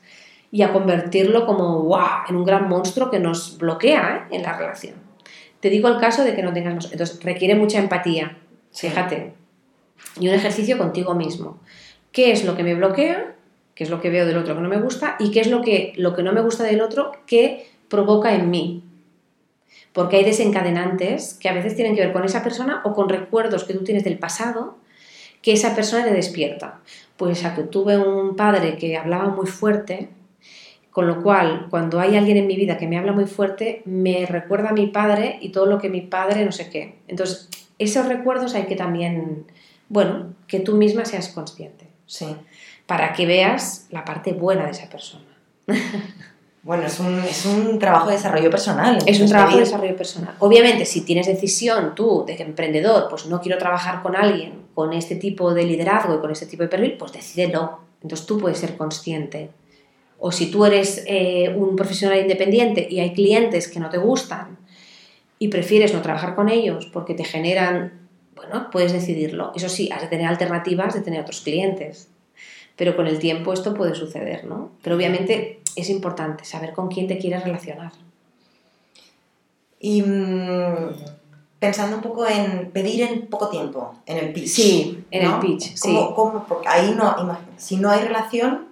y 0.51 0.61
a 0.61 0.71
convertirlo 0.71 1.45
como 1.45 1.81
¡guau! 1.81 2.25
en 2.29 2.35
un 2.35 2.45
gran 2.45 2.69
monstruo 2.69 3.09
que 3.09 3.19
nos 3.19 3.57
bloquea 3.57 4.27
¿eh? 4.29 4.35
en 4.35 4.43
la 4.43 4.55
relación. 4.55 4.95
Te 5.59 5.69
digo 5.69 5.87
el 5.87 5.97
caso 5.97 6.23
de 6.23 6.35
que 6.35 6.43
no 6.43 6.53
tengas. 6.53 6.91
Entonces, 6.91 7.23
requiere 7.23 7.55
mucha 7.55 7.79
empatía. 7.79 8.37
Fíjate. 8.73 9.33
Y 10.19 10.27
un 10.27 10.35
ejercicio 10.35 10.77
contigo 10.77 11.15
mismo. 11.15 11.59
¿Qué 12.11 12.31
es 12.31 12.45
lo 12.45 12.55
que 12.55 12.63
me 12.63 12.75
bloquea? 12.75 13.33
¿Qué 13.73 13.83
es 13.83 13.89
lo 13.89 14.01
que 14.01 14.09
veo 14.09 14.25
del 14.25 14.37
otro 14.37 14.55
que 14.55 14.61
no 14.61 14.69
me 14.69 14.79
gusta? 14.79 15.15
¿Y 15.19 15.31
qué 15.31 15.39
es 15.39 15.47
lo 15.47 15.61
que, 15.61 15.93
lo 15.97 16.15
que 16.15 16.23
no 16.23 16.33
me 16.33 16.41
gusta 16.41 16.63
del 16.63 16.81
otro 16.81 17.11
que 17.25 17.69
provoca 17.89 18.35
en 18.35 18.49
mí? 18.49 18.83
Porque 19.93 20.17
hay 20.17 20.25
desencadenantes 20.25 21.33
que 21.33 21.49
a 21.49 21.53
veces 21.53 21.75
tienen 21.75 21.95
que 21.95 22.01
ver 22.01 22.13
con 22.13 22.23
esa 22.23 22.43
persona 22.43 22.81
o 22.83 22.93
con 22.93 23.09
recuerdos 23.09 23.63
que 23.63 23.73
tú 23.73 23.83
tienes 23.83 24.03
del 24.03 24.19
pasado 24.19 24.77
que 25.41 25.53
esa 25.53 25.75
persona 25.75 26.05
te 26.05 26.13
despierta. 26.13 26.79
Pues 27.17 27.45
a 27.45 27.55
que 27.55 27.63
tuve 27.63 27.97
un 27.97 28.35
padre 28.35 28.77
que 28.77 28.97
hablaba 28.97 29.29
muy 29.29 29.47
fuerte, 29.47 30.09
con 30.91 31.07
lo 31.07 31.21
cual, 31.21 31.67
cuando 31.69 31.99
hay 31.99 32.15
alguien 32.15 32.37
en 32.37 32.47
mi 32.47 32.55
vida 32.55 32.77
que 32.77 32.87
me 32.87 32.97
habla 32.97 33.11
muy 33.11 33.25
fuerte, 33.25 33.81
me 33.85 34.25
recuerda 34.25 34.69
a 34.69 34.73
mi 34.73 34.87
padre 34.87 35.37
y 35.41 35.49
todo 35.49 35.67
lo 35.67 35.79
que 35.79 35.89
mi 35.89 36.01
padre 36.01 36.43
no 36.43 36.51
sé 36.51 36.69
qué. 36.69 36.95
Entonces, 37.07 37.49
esos 37.77 38.07
recuerdos 38.07 38.55
hay 38.55 38.63
que 38.63 38.75
también, 38.75 39.45
bueno, 39.89 40.33
que 40.47 40.59
tú 40.59 40.75
misma 40.75 41.05
seas 41.05 41.29
consciente. 41.29 41.87
Sí. 42.07 42.35
Para 42.85 43.13
que 43.13 43.25
veas 43.25 43.87
la 43.91 44.05
parte 44.05 44.33
buena 44.33 44.65
de 44.65 44.71
esa 44.71 44.89
persona. 44.89 45.25
Bueno, 46.67 46.83
es 46.85 47.45
un, 47.45 47.79
trabajo 47.79 48.09
de 48.09 48.17
desarrollo 48.17 48.49
personal. 48.49 48.99
Es 49.05 49.21
un 49.21 49.29
trabajo 49.29 49.55
de 49.55 49.63
desarrollo 49.63 49.95
personal. 49.95 50.35
Obviamente, 50.39 50.83
si 50.83 50.99
tienes 50.99 51.25
decisión 51.25 51.95
tú 51.95 52.25
de 52.27 52.35
que 52.35 52.43
emprendedor, 52.43 53.07
pues 53.09 53.25
no 53.27 53.39
quiero 53.39 53.57
trabajar 53.57 54.03
con 54.03 54.17
alguien 54.17 54.63
con 54.73 54.91
este 54.91 55.15
tipo 55.15 55.53
de 55.53 55.63
liderazgo 55.63 56.15
y 56.15 56.19
con 56.19 56.29
este 56.29 56.45
tipo 56.45 56.63
de 56.63 56.67
perfil, 56.67 56.97
pues 56.99 57.13
decídelo. 57.13 57.79
Entonces 58.03 58.27
tú 58.27 58.37
puedes 58.37 58.57
ser 58.57 58.75
consciente 58.75 59.49
o 60.19 60.33
si 60.33 60.51
tú 60.51 60.65
eres 60.65 61.05
eh, 61.07 61.55
un 61.55 61.77
profesional 61.77 62.19
independiente 62.19 62.85
y 62.89 62.99
hay 62.99 63.13
clientes 63.13 63.69
que 63.69 63.79
no 63.79 63.89
te 63.89 63.97
gustan 63.97 64.57
y 65.39 65.47
prefieres 65.47 65.93
no 65.93 66.01
trabajar 66.01 66.35
con 66.35 66.49
ellos 66.49 66.89
porque 66.91 67.13
te 67.13 67.23
generan, 67.23 68.09
bueno, 68.35 68.69
puedes 68.71 68.91
decidirlo. 68.91 69.53
Eso 69.55 69.69
sí, 69.69 69.89
has 69.89 70.01
de 70.01 70.07
tener 70.09 70.27
alternativas 70.27 70.93
de 70.95 70.99
tener 70.99 71.21
otros 71.21 71.39
clientes. 71.39 72.09
Pero 72.77 72.95
con 72.95 73.07
el 73.07 73.19
tiempo 73.19 73.51
esto 73.51 73.73
puede 73.73 73.95
suceder, 73.95 74.45
¿no? 74.45 74.71
Pero 74.81 74.95
obviamente 74.95 75.59
es 75.75 75.89
importante 75.89 76.45
saber 76.45 76.73
con 76.73 76.87
quién 76.87 77.07
te 77.07 77.17
quieres 77.17 77.43
relacionar. 77.43 77.91
Y 79.79 80.01
mm, 80.01 80.89
pensando 81.59 81.97
un 81.97 82.01
poco 82.01 82.27
en 82.27 82.71
pedir 82.71 83.01
en 83.03 83.27
poco 83.27 83.49
tiempo, 83.49 83.95
en 84.05 84.17
el 84.17 84.33
pitch. 84.33 84.47
Sí, 84.47 85.05
en 85.11 85.25
el 85.25 85.39
pitch, 85.39 85.75
sí. 85.75 85.97
porque 86.47 86.67
ahí 86.67 86.93
no, 86.95 87.15
si 87.57 87.77
no 87.77 87.89
hay 87.89 88.01
relación, 88.01 88.67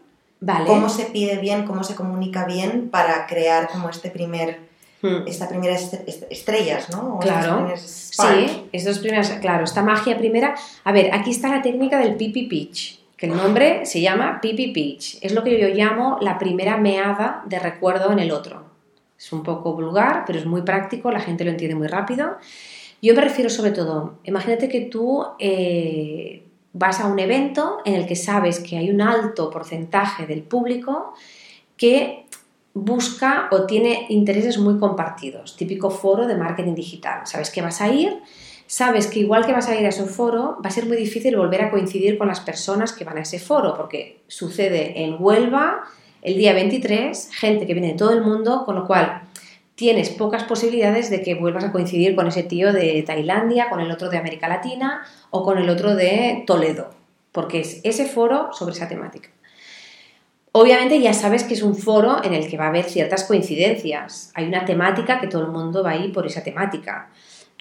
cómo 0.65 0.89
se 0.89 1.05
pide 1.05 1.37
bien, 1.37 1.65
cómo 1.65 1.83
se 1.83 1.95
comunica 1.95 2.45
bien 2.45 2.89
para 2.89 3.25
crear 3.27 3.69
como 3.69 3.89
este 3.89 4.11
primer, 4.11 4.59
hmm. 5.01 5.27
esta 5.27 5.47
primera 5.47 5.75
estrellas, 5.75 6.89
¿no? 6.91 7.19
claro, 7.19 7.71
sí, 7.75 8.67
estos 8.71 8.99
primeras, 8.99 9.29
claro, 9.41 9.63
esta 9.63 9.81
magia 9.81 10.17
primera. 10.17 10.55
A 10.83 10.91
ver, 10.91 11.13
aquí 11.13 11.31
está 11.31 11.49
la 11.49 11.61
técnica 11.61 11.99
del 11.99 12.15
pipi 12.15 12.47
pitch, 12.47 12.99
que 13.17 13.27
el 13.27 13.35
nombre 13.35 13.85
se 13.85 14.01
llama 14.01 14.39
pipi 14.41 14.67
pitch. 14.67 15.19
Es 15.21 15.33
lo 15.33 15.43
que 15.43 15.59
yo 15.59 15.69
llamo 15.69 16.17
la 16.21 16.37
primera 16.37 16.77
meada 16.77 17.43
de 17.45 17.59
recuerdo 17.59 18.11
en 18.11 18.19
el 18.19 18.31
otro. 18.31 18.63
Es 19.17 19.31
un 19.31 19.43
poco 19.43 19.73
vulgar, 19.73 20.23
pero 20.27 20.39
es 20.39 20.45
muy 20.45 20.61
práctico, 20.63 21.11
la 21.11 21.19
gente 21.21 21.45
lo 21.45 21.51
entiende 21.51 21.75
muy 21.75 21.87
rápido. 21.87 22.37
Yo 23.01 23.13
me 23.13 23.21
refiero 23.21 23.49
sobre 23.49 23.71
todo, 23.71 24.19
imagínate 24.23 24.67
que 24.67 24.81
tú 24.81 25.25
eh, 25.39 26.43
vas 26.73 26.99
a 26.99 27.07
un 27.07 27.19
evento 27.19 27.77
en 27.85 27.95
el 27.95 28.05
que 28.05 28.15
sabes 28.15 28.59
que 28.59 28.77
hay 28.77 28.89
un 28.89 29.01
alto 29.01 29.49
porcentaje 29.49 30.25
del 30.25 30.43
público 30.43 31.13
que 31.77 32.25
busca 32.73 33.47
o 33.51 33.65
tiene 33.65 34.05
intereses 34.09 34.57
muy 34.57 34.77
compartidos, 34.77 35.55
típico 35.55 35.89
foro 35.89 36.27
de 36.27 36.35
marketing 36.35 36.75
digital. 36.75 37.21
Sabes 37.25 37.49
que 37.49 37.61
vas 37.61 37.79
a 37.79 37.87
ir, 37.87 38.21
sabes 38.67 39.07
que 39.07 39.19
igual 39.19 39.45
que 39.45 39.53
vas 39.53 39.67
a 39.67 39.75
ir 39.75 39.85
a 39.85 39.89
ese 39.89 40.05
foro, 40.05 40.57
va 40.63 40.69
a 40.69 40.71
ser 40.71 40.85
muy 40.85 40.97
difícil 40.97 41.35
volver 41.37 41.61
a 41.61 41.71
coincidir 41.71 42.17
con 42.17 42.27
las 42.27 42.39
personas 42.39 42.93
que 42.93 43.03
van 43.03 43.17
a 43.17 43.21
ese 43.21 43.39
foro, 43.39 43.75
porque 43.75 44.21
sucede 44.27 45.03
en 45.03 45.17
Huelva 45.19 45.83
el 46.21 46.37
día 46.37 46.53
23, 46.53 47.29
gente 47.33 47.67
que 47.67 47.73
viene 47.73 47.89
de 47.89 47.97
todo 47.97 48.11
el 48.11 48.21
mundo, 48.21 48.63
con 48.65 48.75
lo 48.75 48.85
cual 48.87 49.21
tienes 49.75 50.09
pocas 50.09 50.43
posibilidades 50.43 51.09
de 51.09 51.21
que 51.21 51.35
vuelvas 51.35 51.65
a 51.65 51.71
coincidir 51.71 52.15
con 52.15 52.27
ese 52.27 52.43
tío 52.43 52.73
de 52.73 53.03
Tailandia, 53.05 53.69
con 53.69 53.79
el 53.81 53.91
otro 53.91 54.09
de 54.09 54.17
América 54.17 54.47
Latina 54.47 55.05
o 55.29 55.43
con 55.43 55.57
el 55.57 55.69
otro 55.69 55.95
de 55.95 56.43
Toledo, 56.47 56.91
porque 57.31 57.59
es 57.59 57.81
ese 57.83 58.05
foro 58.05 58.49
sobre 58.53 58.73
esa 58.73 58.87
temática. 58.87 59.29
Obviamente 60.53 61.01
ya 61.01 61.13
sabes 61.13 61.43
que 61.43 61.53
es 61.53 61.61
un 61.61 61.75
foro 61.75 62.23
en 62.23 62.33
el 62.33 62.49
que 62.49 62.55
va 62.55 62.65
a 62.65 62.69
haber 62.69 62.85
ciertas 62.85 63.25
coincidencias. 63.25 64.31
Hay 64.35 64.47
una 64.47 64.63
temática 64.63 65.19
que 65.19 65.27
todo 65.27 65.41
el 65.41 65.51
mundo 65.51 65.83
va 65.83 65.91
a 65.91 65.97
ir 65.97 66.13
por 66.13 66.25
esa 66.25 66.43
temática. 66.43 67.09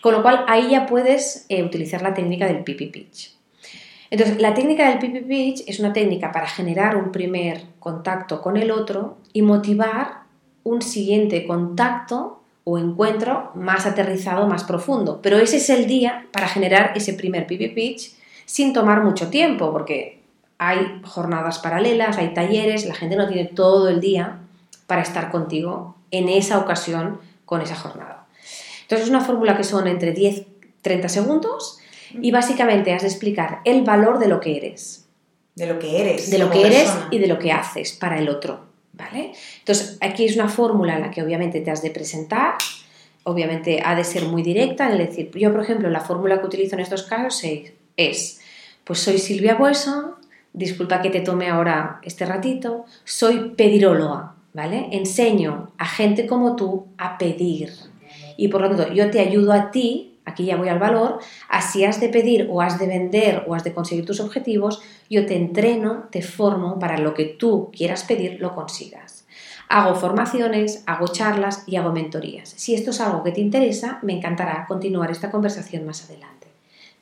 Con 0.04 0.12
lo 0.12 0.20
cual 0.20 0.44
ahí 0.48 0.68
ya 0.72 0.84
puedes 0.84 1.46
eh, 1.48 1.62
utilizar 1.62 2.02
la 2.02 2.12
técnica 2.12 2.44
del 2.44 2.62
pipi 2.62 2.88
pitch. 2.88 3.34
Entonces, 4.10 4.38
la 4.38 4.52
técnica 4.52 4.90
del 4.90 4.98
pipi 4.98 5.20
pitch 5.20 5.62
es 5.66 5.80
una 5.80 5.94
técnica 5.94 6.30
para 6.30 6.46
generar 6.46 6.94
un 6.94 7.10
primer 7.10 7.62
contacto 7.78 8.42
con 8.42 8.58
el 8.58 8.70
otro 8.70 9.16
y 9.32 9.40
motivar 9.40 10.24
un 10.62 10.82
siguiente 10.82 11.46
contacto 11.46 12.42
o 12.64 12.76
encuentro 12.76 13.50
más 13.54 13.86
aterrizado, 13.86 14.46
más 14.46 14.64
profundo. 14.64 15.20
Pero 15.22 15.38
ese 15.38 15.56
es 15.56 15.70
el 15.70 15.86
día 15.86 16.26
para 16.32 16.48
generar 16.48 16.92
ese 16.94 17.14
primer 17.14 17.46
pipi 17.46 17.68
pitch 17.68 18.12
sin 18.44 18.74
tomar 18.74 19.02
mucho 19.02 19.30
tiempo, 19.30 19.72
porque 19.72 20.20
hay 20.58 21.00
jornadas 21.02 21.60
paralelas, 21.60 22.18
hay 22.18 22.34
talleres, 22.34 22.84
la 22.84 22.94
gente 22.94 23.16
no 23.16 23.26
tiene 23.26 23.46
todo 23.46 23.88
el 23.88 24.02
día 24.02 24.40
para 24.86 25.00
estar 25.00 25.30
contigo 25.30 25.96
en 26.10 26.28
esa 26.28 26.58
ocasión 26.58 27.20
con 27.46 27.62
esa 27.62 27.74
jornada. 27.74 28.13
Entonces 28.84 29.06
es 29.06 29.10
una 29.10 29.20
fórmula 29.20 29.56
que 29.56 29.64
son 29.64 29.86
entre 29.86 30.12
10 30.12 30.46
30 30.84 31.08
segundos 31.08 31.78
y 32.12 32.30
básicamente 32.30 32.92
has 32.92 33.02
de 33.02 33.08
explicar 33.08 33.60
el 33.64 33.82
valor 33.82 34.20
de 34.20 34.28
lo 34.28 34.38
que 34.38 34.56
eres. 34.56 35.06
De 35.56 35.66
lo 35.66 35.80
que 35.80 36.00
eres. 36.00 36.30
De 36.30 36.38
lo 36.38 36.50
que 36.50 36.64
eres 36.64 36.94
y 37.10 37.18
de 37.18 37.26
lo 37.26 37.38
que 37.40 37.50
haces 37.50 37.92
para 37.92 38.18
el 38.18 38.28
otro. 38.28 38.72
¿Vale? 38.92 39.32
Entonces, 39.58 39.98
aquí 40.00 40.24
es 40.24 40.36
una 40.36 40.48
fórmula 40.48 40.94
en 40.94 41.00
la 41.00 41.10
que 41.10 41.20
obviamente 41.20 41.60
te 41.60 41.70
has 41.72 41.82
de 41.82 41.90
presentar, 41.90 42.54
obviamente 43.24 43.82
ha 43.84 43.96
de 43.96 44.04
ser 44.04 44.26
muy 44.26 44.44
directa, 44.44 44.88
es 44.92 44.98
decir, 44.98 45.32
yo 45.34 45.50
por 45.50 45.62
ejemplo, 45.62 45.90
la 45.90 45.98
fórmula 45.98 46.38
que 46.38 46.46
utilizo 46.46 46.76
en 46.76 46.80
estos 46.80 47.02
casos 47.02 47.42
es, 47.96 48.40
pues 48.84 49.00
soy 49.00 49.18
Silvia 49.18 49.56
Bueso, 49.56 50.18
disculpa 50.52 51.02
que 51.02 51.10
te 51.10 51.22
tome 51.22 51.48
ahora 51.48 51.98
este 52.04 52.24
ratito, 52.24 52.84
soy 53.02 53.54
pediróloga, 53.56 54.36
¿vale? 54.52 54.86
Enseño 54.92 55.72
a 55.76 55.86
gente 55.86 56.28
como 56.28 56.54
tú 56.54 56.86
a 56.96 57.18
pedir. 57.18 57.72
Y 58.36 58.48
por 58.48 58.60
lo 58.60 58.68
tanto, 58.68 58.92
yo 58.92 59.10
te 59.10 59.20
ayudo 59.20 59.52
a 59.52 59.70
ti 59.70 60.14
aquí 60.24 60.46
ya 60.46 60.56
voy 60.56 60.68
al 60.68 60.78
valor, 60.78 61.18
así 61.48 61.84
has 61.84 62.00
de 62.00 62.08
pedir 62.08 62.48
o 62.50 62.62
has 62.62 62.78
de 62.78 62.86
vender 62.86 63.44
o 63.46 63.54
has 63.54 63.64
de 63.64 63.74
conseguir 63.74 64.06
tus 64.06 64.20
objetivos, 64.20 64.82
yo 65.10 65.26
te 65.26 65.36
entreno, 65.36 66.04
te 66.10 66.22
formo 66.22 66.78
para 66.78 66.98
lo 66.98 67.14
que 67.14 67.24
tú 67.24 67.70
quieras 67.76 68.04
pedir, 68.04 68.40
lo 68.40 68.54
consigas. 68.54 69.26
Hago 69.68 69.94
formaciones, 69.94 70.82
hago 70.86 71.08
charlas 71.08 71.64
y 71.66 71.76
hago 71.76 71.92
mentorías. 71.92 72.50
Si 72.56 72.74
esto 72.74 72.90
es 72.90 73.00
algo 73.00 73.22
que 73.22 73.32
te 73.32 73.40
interesa, 73.40 73.98
me 74.02 74.12
encantará 74.14 74.66
continuar 74.66 75.10
esta 75.10 75.30
conversación 75.30 75.86
más 75.86 76.04
adelante. 76.04 76.48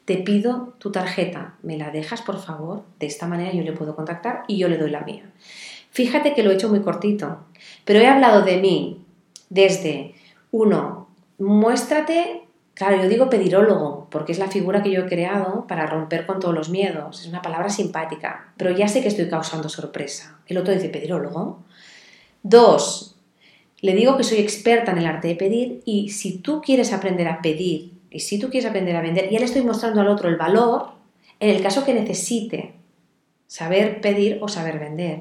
Te 0.05 0.17
pido 0.17 0.75
tu 0.79 0.91
tarjeta, 0.91 1.55
me 1.63 1.77
la 1.77 1.91
dejas 1.91 2.23
por 2.23 2.41
favor, 2.41 2.83
de 2.99 3.07
esta 3.07 3.27
manera 3.29 3.53
yo 3.53 3.63
le 3.63 3.73
puedo 3.73 3.95
contactar 3.95 4.43
y 4.49 4.59
yo 4.59 4.69
le 4.69 4.79
doy 4.79 4.91
la 4.91 5.03
mía. 5.03 5.31
Fíjate 5.91 6.35
que 6.35 6.43
lo 6.43 6.51
he 6.51 6.55
hecho 6.55 6.69
muy 6.69 6.81
cortito, 6.81 7.39
pero 7.85 8.01
he 8.01 8.07
hablado 8.07 8.43
de 8.43 8.57
mí 8.57 9.05
desde 9.49 10.15
uno, 10.51 11.02
muéstrate 11.43 12.43
Claro, 12.75 13.03
yo 13.03 13.09
digo 13.09 13.29
pedirólogo, 13.29 14.09
porque 14.11 14.33
es 14.33 14.39
la 14.39 14.49
figura 14.49 14.83
que 14.83 14.91
yo 14.91 15.03
he 15.03 15.09
creado 15.09 15.67
para 15.67 15.87
romper 15.87 16.25
con 16.25 16.41
todos 16.41 16.55
los 16.55 16.71
miedos. 16.71 17.21
Es 17.21 17.27
una 17.27 17.43
palabra 17.43 17.69
simpática, 17.69 18.53
pero 18.57 18.71
ya 18.71 18.89
sé 18.89 19.03
que 19.03 19.09
estoy 19.09 19.29
causando 19.29 19.69
sorpresa. 19.69 20.39
El 20.47 20.57
otro 20.57 20.73
dice 20.73 20.89
pedirólogo. 20.89 21.63
Dos, 22.43 23.17
le 23.81 23.95
digo 23.95 24.17
que 24.17 24.25
soy 24.25 24.39
experta 24.39 24.93
en 24.93 24.99
el 24.99 25.07
arte 25.07 25.29
de 25.29 25.37
pedir 25.37 25.83
y 25.85 26.09
si 26.09 26.39
tú 26.39 26.63
quieres 26.63 26.93
aprender 26.93 27.29
a 27.29 27.43
pedir 27.43 27.93
y 28.11 28.21
si 28.21 28.39
tú 28.39 28.49
quieres 28.49 28.69
aprender 28.69 28.97
a 28.97 29.03
vender, 29.03 29.29
ya 29.29 29.39
le 29.39 29.45
estoy 29.45 29.63
mostrando 29.63 30.01
al 30.01 30.09
otro 30.09 30.29
el 30.29 30.37
valor 30.37 30.93
en 31.41 31.51
el 31.51 31.63
caso 31.63 31.85
que 31.85 31.95
necesite 31.95 32.75
saber 33.47 34.01
pedir 34.01 34.39
o 34.41 34.49
saber 34.49 34.79
vender. 34.79 35.21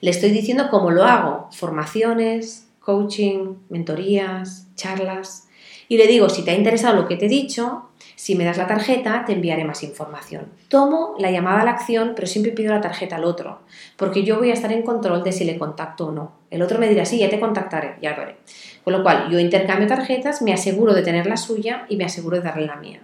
Le 0.00 0.10
estoy 0.10 0.30
diciendo 0.30 0.68
cómo 0.70 0.90
lo 0.90 1.04
hago, 1.04 1.48
formaciones, 1.52 2.68
coaching, 2.80 3.56
mentorías, 3.68 4.66
charlas, 4.76 5.45
y 5.88 5.96
le 5.96 6.06
digo, 6.06 6.28
si 6.28 6.42
te 6.42 6.50
ha 6.50 6.54
interesado 6.54 6.96
lo 6.96 7.08
que 7.08 7.16
te 7.16 7.26
he 7.26 7.28
dicho, 7.28 7.90
si 8.16 8.34
me 8.34 8.44
das 8.44 8.58
la 8.58 8.66
tarjeta, 8.66 9.24
te 9.26 9.32
enviaré 9.32 9.64
más 9.64 9.82
información. 9.82 10.46
Tomo 10.68 11.14
la 11.18 11.30
llamada 11.30 11.60
a 11.60 11.64
la 11.64 11.72
acción, 11.72 12.12
pero 12.14 12.26
siempre 12.26 12.52
pido 12.52 12.72
la 12.72 12.80
tarjeta 12.80 13.16
al 13.16 13.24
otro, 13.24 13.60
porque 13.96 14.24
yo 14.24 14.38
voy 14.38 14.50
a 14.50 14.54
estar 14.54 14.72
en 14.72 14.82
control 14.82 15.22
de 15.22 15.32
si 15.32 15.44
le 15.44 15.58
contacto 15.58 16.08
o 16.08 16.12
no. 16.12 16.32
El 16.50 16.62
otro 16.62 16.78
me 16.78 16.88
dirá, 16.88 17.04
sí, 17.04 17.18
ya 17.18 17.28
te 17.28 17.38
contactaré, 17.38 17.96
ya 18.00 18.16
lo 18.16 18.22
haré. 18.22 18.36
Con 18.82 18.92
lo 18.92 19.02
cual, 19.02 19.28
yo 19.30 19.38
intercambio 19.38 19.86
tarjetas, 19.86 20.42
me 20.42 20.52
aseguro 20.52 20.94
de 20.94 21.02
tener 21.02 21.26
la 21.26 21.36
suya 21.36 21.86
y 21.88 21.96
me 21.96 22.04
aseguro 22.04 22.38
de 22.38 22.42
darle 22.42 22.66
la 22.66 22.76
mía. 22.76 23.00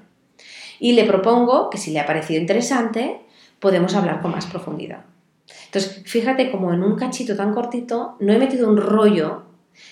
Y 0.80 0.92
le 0.92 1.04
propongo 1.04 1.70
que 1.70 1.78
si 1.78 1.92
le 1.92 2.00
ha 2.00 2.06
parecido 2.06 2.40
interesante, 2.40 3.20
podemos 3.60 3.94
hablar 3.94 4.20
con 4.20 4.32
más 4.32 4.46
profundidad. 4.46 5.04
Entonces, 5.66 6.02
fíjate 6.04 6.50
como 6.50 6.72
en 6.72 6.82
un 6.82 6.96
cachito 6.96 7.36
tan 7.36 7.54
cortito 7.54 8.16
no 8.20 8.32
he 8.32 8.38
metido 8.38 8.68
un 8.68 8.76
rollo 8.76 9.42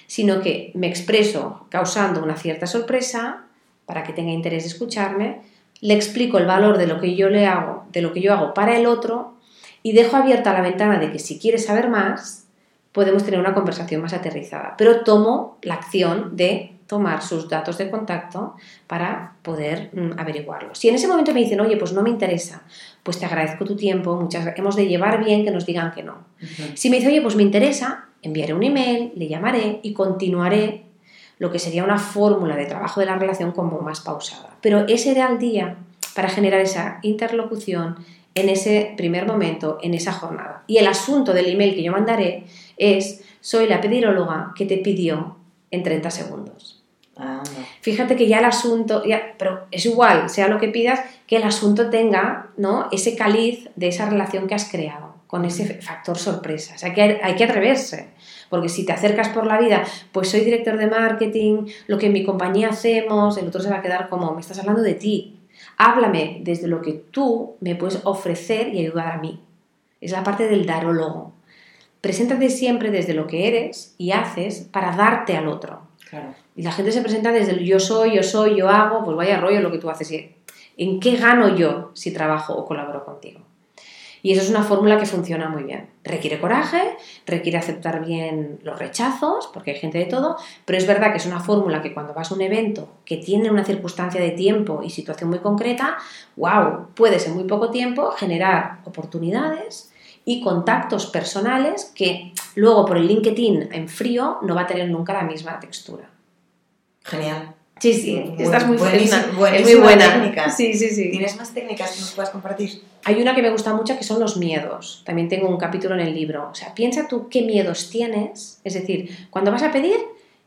sino 0.06 0.40
que 0.40 0.72
me 0.74 0.88
expreso 0.88 1.66
causando 1.70 2.22
una 2.22 2.36
cierta 2.36 2.66
sorpresa 2.66 3.44
para 3.86 4.04
que 4.04 4.12
tenga 4.12 4.32
interés 4.32 4.64
de 4.64 4.70
escucharme, 4.70 5.40
le 5.80 5.94
explico 5.94 6.38
el 6.38 6.46
valor 6.46 6.78
de 6.78 6.86
lo 6.86 7.00
que 7.00 7.16
yo 7.16 7.28
le 7.28 7.46
hago, 7.46 7.84
de 7.92 8.02
lo 8.02 8.12
que 8.12 8.20
yo 8.20 8.32
hago 8.32 8.54
para 8.54 8.76
el 8.76 8.86
otro 8.86 9.34
y 9.82 9.92
dejo 9.92 10.16
abierta 10.16 10.52
la 10.52 10.60
ventana 10.60 10.98
de 10.98 11.10
que 11.10 11.18
si 11.18 11.38
quiere 11.38 11.58
saber 11.58 11.88
más, 11.88 12.46
podemos 12.92 13.24
tener 13.24 13.40
una 13.40 13.54
conversación 13.54 14.02
más 14.02 14.12
aterrizada. 14.12 14.74
Pero 14.76 15.02
tomo 15.04 15.58
la 15.62 15.74
acción 15.74 16.36
de 16.36 16.76
tomar 16.86 17.22
sus 17.22 17.48
datos 17.48 17.78
de 17.78 17.88
contacto 17.88 18.56
para 18.88 19.34
poder 19.42 19.90
mm, 19.92 20.18
averiguarlo. 20.18 20.74
Si 20.74 20.88
en 20.88 20.96
ese 20.96 21.06
momento 21.06 21.32
me 21.32 21.38
dicen, 21.38 21.60
oye, 21.60 21.76
pues 21.76 21.92
no 21.92 22.02
me 22.02 22.10
interesa, 22.10 22.62
pues 23.04 23.18
te 23.18 23.26
agradezco 23.26 23.64
tu 23.64 23.76
tiempo, 23.76 24.20
muchas 24.20 24.44
hemos 24.56 24.74
de 24.74 24.88
llevar 24.88 25.24
bien 25.24 25.44
que 25.44 25.52
nos 25.52 25.64
digan 25.64 25.92
que 25.92 26.02
no. 26.02 26.24
Si 26.74 26.90
me 26.90 26.96
dice, 26.96 27.08
oye, 27.08 27.22
pues 27.22 27.36
me 27.36 27.44
interesa, 27.44 28.08
enviaré 28.22 28.54
un 28.54 28.62
email, 28.62 29.12
le 29.14 29.28
llamaré 29.28 29.80
y 29.82 29.92
continuaré 29.92 30.84
lo 31.38 31.50
que 31.50 31.58
sería 31.58 31.84
una 31.84 31.98
fórmula 31.98 32.54
de 32.54 32.66
trabajo 32.66 33.00
de 33.00 33.06
la 33.06 33.16
relación 33.16 33.52
como 33.52 33.80
más 33.80 34.00
pausada. 34.00 34.56
Pero 34.60 34.86
ese 34.88 35.12
era 35.12 35.28
el 35.28 35.38
día 35.38 35.78
para 36.14 36.28
generar 36.28 36.60
esa 36.60 36.98
interlocución 37.02 37.96
en 38.34 38.48
ese 38.48 38.94
primer 38.96 39.26
momento, 39.26 39.78
en 39.82 39.94
esa 39.94 40.12
jornada. 40.12 40.62
Y 40.66 40.76
el 40.76 40.86
asunto 40.86 41.32
del 41.32 41.46
email 41.46 41.74
que 41.74 41.82
yo 41.82 41.92
mandaré 41.92 42.44
es, 42.76 43.24
soy 43.40 43.66
la 43.66 43.80
pediróloga 43.80 44.52
que 44.54 44.66
te 44.66 44.76
pidió 44.76 45.36
en 45.70 45.82
30 45.82 46.10
segundos. 46.10 46.82
Ah, 47.16 47.42
Fíjate 47.80 48.16
que 48.16 48.28
ya 48.28 48.38
el 48.38 48.44
asunto, 48.44 49.04
ya, 49.04 49.34
pero 49.38 49.66
es 49.70 49.84
igual, 49.86 50.28
sea 50.28 50.48
lo 50.48 50.58
que 50.58 50.68
pidas, 50.68 51.00
que 51.26 51.36
el 51.36 51.42
asunto 51.42 51.90
tenga 51.90 52.50
¿no? 52.56 52.88
ese 52.92 53.16
caliz 53.16 53.68
de 53.76 53.88
esa 53.88 54.08
relación 54.08 54.46
que 54.46 54.54
has 54.54 54.70
creado 54.70 55.09
con 55.30 55.44
ese 55.44 55.80
factor 55.80 56.18
sorpresa. 56.18 56.74
O 56.74 56.78
sea, 56.78 56.92
que 56.92 57.20
hay, 57.22 57.36
que 57.36 57.44
atreverse, 57.44 58.08
porque 58.48 58.68
si 58.68 58.84
te 58.84 58.92
acercas 58.92 59.28
por 59.28 59.46
la 59.46 59.60
vida, 59.60 59.84
pues 60.10 60.28
soy 60.28 60.40
director 60.40 60.76
de 60.76 60.88
marketing, 60.88 61.66
lo 61.86 61.98
que 61.98 62.06
en 62.06 62.12
mi 62.12 62.24
compañía 62.24 62.70
hacemos, 62.70 63.38
el 63.38 63.46
otro 63.46 63.60
se 63.62 63.70
va 63.70 63.76
a 63.76 63.82
quedar 63.82 64.08
como, 64.08 64.34
me 64.34 64.40
estás 64.40 64.58
hablando 64.58 64.82
de 64.82 64.94
ti. 64.94 65.38
Háblame 65.76 66.40
desde 66.42 66.66
lo 66.66 66.82
que 66.82 66.94
tú 66.94 67.54
me 67.60 67.76
puedes 67.76 68.00
ofrecer 68.02 68.74
y 68.74 68.80
ayudar 68.80 69.12
a 69.12 69.18
mí. 69.18 69.40
Es 70.00 70.10
la 70.10 70.24
parte 70.24 70.48
del 70.48 70.66
darólogo. 70.66 71.32
Preséntate 72.00 72.50
siempre 72.50 72.90
desde 72.90 73.14
lo 73.14 73.28
que 73.28 73.46
eres 73.46 73.94
y 73.98 74.10
haces 74.10 74.66
para 74.72 74.96
darte 74.96 75.36
al 75.36 75.46
otro. 75.46 75.82
Y 76.56 76.62
la 76.62 76.72
gente 76.72 76.90
se 76.90 77.02
presenta 77.02 77.30
desde 77.30 77.52
el 77.52 77.64
yo 77.64 77.78
soy, 77.78 78.16
yo 78.16 78.24
soy, 78.24 78.56
yo 78.56 78.68
hago, 78.68 79.04
pues 79.04 79.16
vaya 79.16 79.40
rollo 79.40 79.60
lo 79.60 79.70
que 79.70 79.78
tú 79.78 79.88
haces. 79.90 80.12
¿En 80.76 80.98
qué 80.98 81.14
gano 81.14 81.54
yo 81.54 81.92
si 81.94 82.12
trabajo 82.12 82.54
o 82.54 82.66
colaboro 82.66 83.04
contigo? 83.04 83.42
Y 84.22 84.32
eso 84.32 84.42
es 84.42 84.50
una 84.50 84.62
fórmula 84.62 84.98
que 84.98 85.06
funciona 85.06 85.48
muy 85.48 85.62
bien. 85.62 85.88
Requiere 86.04 86.40
coraje, 86.40 86.96
requiere 87.26 87.58
aceptar 87.58 88.04
bien 88.04 88.58
los 88.62 88.78
rechazos, 88.78 89.48
porque 89.52 89.72
hay 89.72 89.78
gente 89.78 89.98
de 89.98 90.04
todo, 90.04 90.36
pero 90.64 90.78
es 90.78 90.86
verdad 90.86 91.10
que 91.10 91.18
es 91.18 91.26
una 91.26 91.40
fórmula 91.40 91.82
que 91.82 91.94
cuando 91.94 92.12
vas 92.12 92.30
a 92.30 92.34
un 92.34 92.42
evento 92.42 92.88
que 93.04 93.16
tiene 93.16 93.50
una 93.50 93.64
circunstancia 93.64 94.20
de 94.20 94.30
tiempo 94.30 94.82
y 94.84 94.90
situación 94.90 95.30
muy 95.30 95.38
concreta, 95.38 95.96
wow, 96.36 96.88
puedes 96.94 97.26
en 97.26 97.34
muy 97.34 97.44
poco 97.44 97.70
tiempo 97.70 98.10
generar 98.12 98.80
oportunidades 98.84 99.92
y 100.24 100.42
contactos 100.42 101.06
personales 101.06 101.92
que 101.94 102.32
luego 102.54 102.84
por 102.84 102.98
el 102.98 103.06
LinkedIn 103.06 103.70
en 103.72 103.88
frío 103.88 104.38
no 104.42 104.54
va 104.54 104.62
a 104.62 104.66
tener 104.66 104.88
nunca 104.90 105.12
la 105.12 105.22
misma 105.22 105.58
textura. 105.58 106.10
Genial. 107.02 107.54
Sí, 107.80 107.94
sí, 107.94 108.34
estás 108.38 108.66
muy, 108.66 108.76
muy 108.76 109.74
buena. 109.76 110.12
Técnica. 110.12 110.50
Sí, 110.50 110.74
sí, 110.74 110.90
sí. 110.90 111.10
¿Tienes 111.10 111.36
más 111.38 111.54
técnicas 111.54 111.92
que 111.92 112.00
nos 112.00 112.10
puedas 112.10 112.30
compartir? 112.30 112.82
Hay 113.04 113.20
una 113.20 113.34
que 113.34 113.42
me 113.42 113.50
gusta 113.50 113.74
mucho 113.74 113.96
que 113.96 114.04
son 114.04 114.20
los 114.20 114.36
miedos. 114.36 115.02
También 115.06 115.28
tengo 115.28 115.48
un 115.48 115.56
capítulo 115.56 115.94
en 115.94 116.00
el 116.00 116.14
libro. 116.14 116.50
O 116.50 116.54
sea, 116.54 116.74
piensa 116.74 117.08
tú 117.08 117.28
qué 117.28 117.42
miedos 117.42 117.90
tienes. 117.90 118.60
Es 118.64 118.74
decir, 118.74 119.28
cuando 119.30 119.50
vas 119.50 119.62
a 119.62 119.72
pedir, 119.72 119.96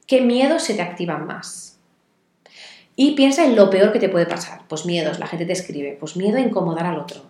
qué 0.07 0.21
miedos 0.21 0.63
se 0.63 0.75
te 0.75 0.81
activan 0.81 1.25
más. 1.25 1.79
Y 2.95 3.11
piensa 3.15 3.43
en 3.45 3.55
lo 3.55 3.69
peor 3.69 3.91
que 3.91 3.99
te 3.99 4.09
puede 4.09 4.27
pasar. 4.27 4.61
Pues 4.67 4.85
miedos, 4.85 5.19
la 5.19 5.27
gente 5.27 5.45
te 5.45 5.53
escribe. 5.53 5.97
Pues 5.99 6.15
miedo 6.15 6.37
a 6.37 6.41
incomodar 6.41 6.85
al 6.85 6.99
otro. 6.99 7.21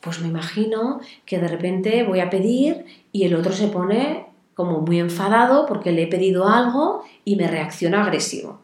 Pues 0.00 0.20
me 0.20 0.28
imagino 0.28 1.00
que 1.24 1.38
de 1.38 1.48
repente 1.48 2.04
voy 2.04 2.20
a 2.20 2.30
pedir 2.30 2.84
y 3.12 3.24
el 3.24 3.34
otro 3.34 3.52
se 3.52 3.68
pone 3.68 4.26
como 4.54 4.80
muy 4.80 5.00
enfadado 5.00 5.66
porque 5.66 5.92
le 5.92 6.04
he 6.04 6.06
pedido 6.06 6.48
algo 6.48 7.02
y 7.24 7.36
me 7.36 7.48
reacciona 7.48 8.02
agresivo. 8.02 8.60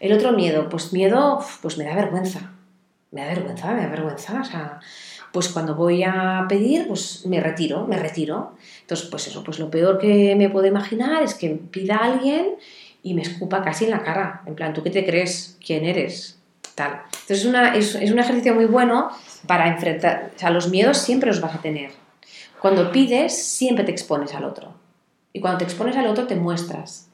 El 0.00 0.12
otro 0.12 0.32
miedo, 0.32 0.68
pues 0.68 0.92
miedo, 0.92 1.40
pues 1.62 1.78
me 1.78 1.84
da 1.84 1.94
vergüenza. 1.94 2.52
Me 3.10 3.22
da 3.22 3.28
vergüenza, 3.28 3.72
me 3.72 3.82
da 3.82 3.88
vergüenza. 3.88 4.40
O 4.40 4.44
sea, 4.44 4.80
pues 5.34 5.48
cuando 5.48 5.74
voy 5.74 6.04
a 6.04 6.46
pedir, 6.48 6.86
pues 6.86 7.26
me 7.26 7.40
retiro, 7.40 7.88
me 7.88 7.98
retiro. 7.98 8.52
Entonces, 8.82 9.08
pues 9.10 9.26
eso, 9.26 9.42
pues 9.42 9.58
lo 9.58 9.68
peor 9.68 9.98
que 9.98 10.36
me 10.36 10.48
puedo 10.48 10.64
imaginar 10.64 11.24
es 11.24 11.34
que 11.34 11.48
pida 11.50 11.96
a 11.96 12.04
alguien 12.04 12.54
y 13.02 13.14
me 13.14 13.22
escupa 13.22 13.60
casi 13.60 13.86
en 13.86 13.90
la 13.90 14.04
cara. 14.04 14.42
En 14.46 14.54
plan, 14.54 14.72
¿tú 14.72 14.84
qué 14.84 14.90
te 14.90 15.04
crees? 15.04 15.58
¿Quién 15.64 15.86
eres? 15.86 16.38
Tal. 16.76 17.02
Entonces 17.06 17.40
es, 17.40 17.46
una, 17.46 17.74
es, 17.74 17.96
es 17.96 18.12
un 18.12 18.20
ejercicio 18.20 18.54
muy 18.54 18.66
bueno 18.66 19.10
para 19.48 19.66
enfrentar, 19.66 20.30
o 20.36 20.38
sea, 20.38 20.50
los 20.50 20.68
miedos 20.68 20.98
siempre 20.98 21.26
los 21.26 21.40
vas 21.40 21.56
a 21.56 21.60
tener. 21.60 21.90
Cuando 22.60 22.92
pides, 22.92 23.36
siempre 23.36 23.82
te 23.82 23.90
expones 23.90 24.34
al 24.34 24.44
otro. 24.44 24.72
Y 25.32 25.40
cuando 25.40 25.58
te 25.58 25.64
expones 25.64 25.96
al 25.96 26.06
otro, 26.06 26.28
te 26.28 26.36
muestras, 26.36 27.10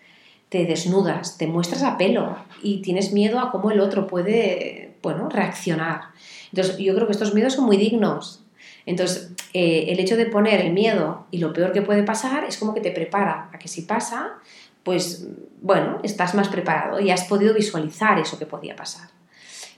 te 0.50 0.66
desnudas, 0.66 1.38
te 1.38 1.46
muestras 1.46 1.82
a 1.84 1.96
pelo 1.96 2.36
y 2.62 2.82
tienes 2.82 3.14
miedo 3.14 3.40
a 3.40 3.50
cómo 3.50 3.70
el 3.70 3.80
otro 3.80 4.06
puede, 4.06 4.89
bueno, 5.02 5.28
reaccionar. 5.28 6.02
Entonces, 6.52 6.78
yo 6.78 6.94
creo 6.94 7.06
que 7.06 7.12
estos 7.12 7.34
miedos 7.34 7.54
son 7.54 7.66
muy 7.66 7.76
dignos. 7.76 8.44
Entonces, 8.86 9.32
eh, 9.52 9.86
el 9.88 10.00
hecho 10.00 10.16
de 10.16 10.26
poner 10.26 10.60
el 10.60 10.72
miedo 10.72 11.26
y 11.30 11.38
lo 11.38 11.52
peor 11.52 11.72
que 11.72 11.82
puede 11.82 12.02
pasar 12.02 12.44
es 12.44 12.56
como 12.56 12.74
que 12.74 12.80
te 12.80 12.90
prepara 12.90 13.48
a 13.52 13.58
que 13.58 13.68
si 13.68 13.82
pasa, 13.82 14.34
pues, 14.82 15.26
bueno, 15.60 16.00
estás 16.02 16.34
más 16.34 16.48
preparado 16.48 17.00
y 17.00 17.10
has 17.10 17.24
podido 17.24 17.54
visualizar 17.54 18.18
eso 18.18 18.38
que 18.38 18.46
podía 18.46 18.74
pasar. 18.74 19.10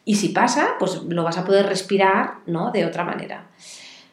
Y 0.04 0.16
si 0.16 0.30
pasa, 0.30 0.74
pues 0.78 1.02
lo 1.02 1.22
vas 1.22 1.38
a 1.38 1.44
poder 1.44 1.66
respirar, 1.66 2.38
¿no? 2.46 2.70
De 2.70 2.84
otra 2.84 3.04
manera. 3.04 3.46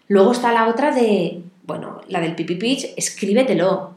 Luego 0.07 0.31
está 0.31 0.51
la 0.51 0.67
otra 0.67 0.91
de, 0.91 1.43
bueno, 1.63 2.01
la 2.07 2.19
del 2.19 2.35
pipi 2.35 2.55
pitch, 2.55 2.93
escríbetelo. 2.95 3.73
O 3.75 3.95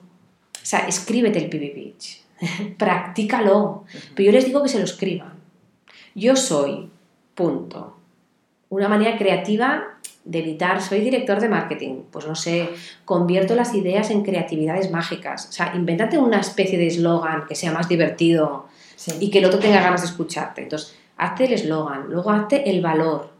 sea, 0.63 0.81
escríbete 0.81 1.39
el 1.39 1.49
pipi 1.49 1.71
pitch. 1.71 2.23
Practícalo. 2.79 3.85
Pero 4.15 4.27
yo 4.27 4.33
les 4.33 4.45
digo 4.47 4.63
que 4.63 4.69
se 4.69 4.79
lo 4.79 4.85
escriban. 4.85 5.35
Yo 6.15 6.37
soy, 6.37 6.91
punto. 7.43 7.97
Una 8.69 8.89
manera 8.89 9.19
creativa 9.19 9.99
de 10.25 10.39
evitar, 10.39 10.81
soy 10.81 11.01
director 11.01 11.41
de 11.41 11.49
marketing, 11.49 12.03
pues 12.11 12.27
no 12.27 12.35
sé, 12.35 12.69
convierto 13.05 13.55
las 13.55 13.75
ideas 13.75 14.11
en 14.11 14.23
creatividades 14.23 14.91
mágicas. 14.91 15.49
O 15.49 15.53
sea, 15.53 15.73
invéntate 15.75 16.17
una 16.19 16.41
especie 16.41 16.79
de 16.79 16.87
eslogan 16.87 17.47
que 17.47 17.57
sea 17.57 17.73
más 17.73 17.89
divertido 17.89 18.67
y 19.19 19.31
que 19.31 19.41
el 19.41 19.47
otro 19.47 19.59
tenga 19.59 19.83
ganas 19.83 20.03
de 20.03 20.07
escucharte. 20.07 20.63
Entonces, 20.63 20.97
hazte 21.17 21.47
el 21.47 21.55
eslogan, 21.55 22.07
luego 22.09 22.31
hazte 22.31 22.71
el 22.71 22.81
valor. 22.81 23.31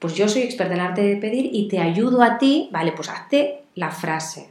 Pues 0.00 0.14
yo 0.14 0.28
soy 0.28 0.42
experta 0.42 0.74
en 0.74 0.80
arte 0.80 1.02
de 1.02 1.16
pedir 1.16 1.48
y 1.52 1.68
te 1.68 1.78
ayudo 1.78 2.22
a 2.22 2.38
ti, 2.38 2.68
vale, 2.72 2.92
pues 2.92 3.08
hazte 3.08 3.62
la 3.76 3.90
frase, 3.90 4.50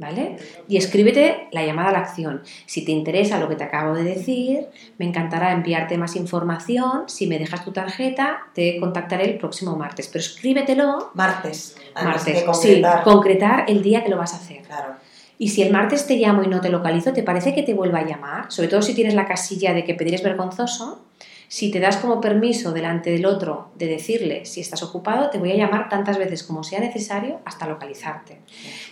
¿vale? 0.00 0.38
Y 0.66 0.78
escríbete 0.78 1.48
la 1.52 1.64
llamada 1.64 1.90
a 1.90 1.92
la 1.92 1.98
acción. 1.98 2.42
Si 2.64 2.84
te 2.86 2.90
interesa 2.90 3.38
lo 3.38 3.48
que 3.50 3.54
te 3.54 3.64
acabo 3.64 3.94
de 3.94 4.02
decir, 4.02 4.66
me 4.96 5.04
encantará 5.04 5.52
enviarte 5.52 5.98
más 5.98 6.16
información. 6.16 7.04
Si 7.06 7.26
me 7.26 7.38
dejas 7.38 7.64
tu 7.64 7.70
tarjeta, 7.70 8.46
te 8.54 8.80
contactaré 8.80 9.24
el 9.24 9.36
próximo 9.36 9.76
martes. 9.76 10.08
Pero 10.08 10.20
escríbetelo. 10.20 11.10
Martes. 11.12 11.76
Martes. 11.94 12.44
Sí, 12.54 12.82
concretar 13.04 13.66
el 13.68 13.82
día 13.82 14.02
que 14.02 14.08
lo 14.08 14.16
vas 14.16 14.32
a 14.32 14.38
hacer. 14.38 14.62
Claro. 14.62 14.94
Y 15.36 15.48
si 15.48 15.62
el 15.62 15.70
martes 15.70 16.06
te 16.06 16.16
llamo 16.16 16.42
y 16.42 16.48
no 16.48 16.62
te 16.62 16.70
localizo, 16.70 17.12
¿te 17.12 17.22
parece 17.22 17.54
que 17.54 17.62
te 17.62 17.74
vuelva 17.74 17.98
a 17.98 18.06
llamar? 18.06 18.50
Sobre 18.50 18.68
todo 18.68 18.80
si 18.80 18.94
tienes 18.94 19.14
la 19.14 19.26
casilla 19.26 19.74
de 19.74 19.84
que 19.84 19.94
pedir 19.94 20.14
es 20.14 20.22
vergonzoso. 20.22 21.04
Si 21.52 21.72
te 21.72 21.80
das 21.80 21.96
como 21.96 22.20
permiso 22.20 22.70
delante 22.70 23.10
del 23.10 23.26
otro 23.26 23.72
de 23.74 23.88
decirle 23.88 24.44
si 24.44 24.60
estás 24.60 24.84
ocupado, 24.84 25.30
te 25.30 25.38
voy 25.38 25.50
a 25.50 25.56
llamar 25.56 25.88
tantas 25.88 26.16
veces 26.16 26.44
como 26.44 26.62
sea 26.62 26.78
necesario 26.78 27.40
hasta 27.44 27.66
localizarte. 27.66 28.38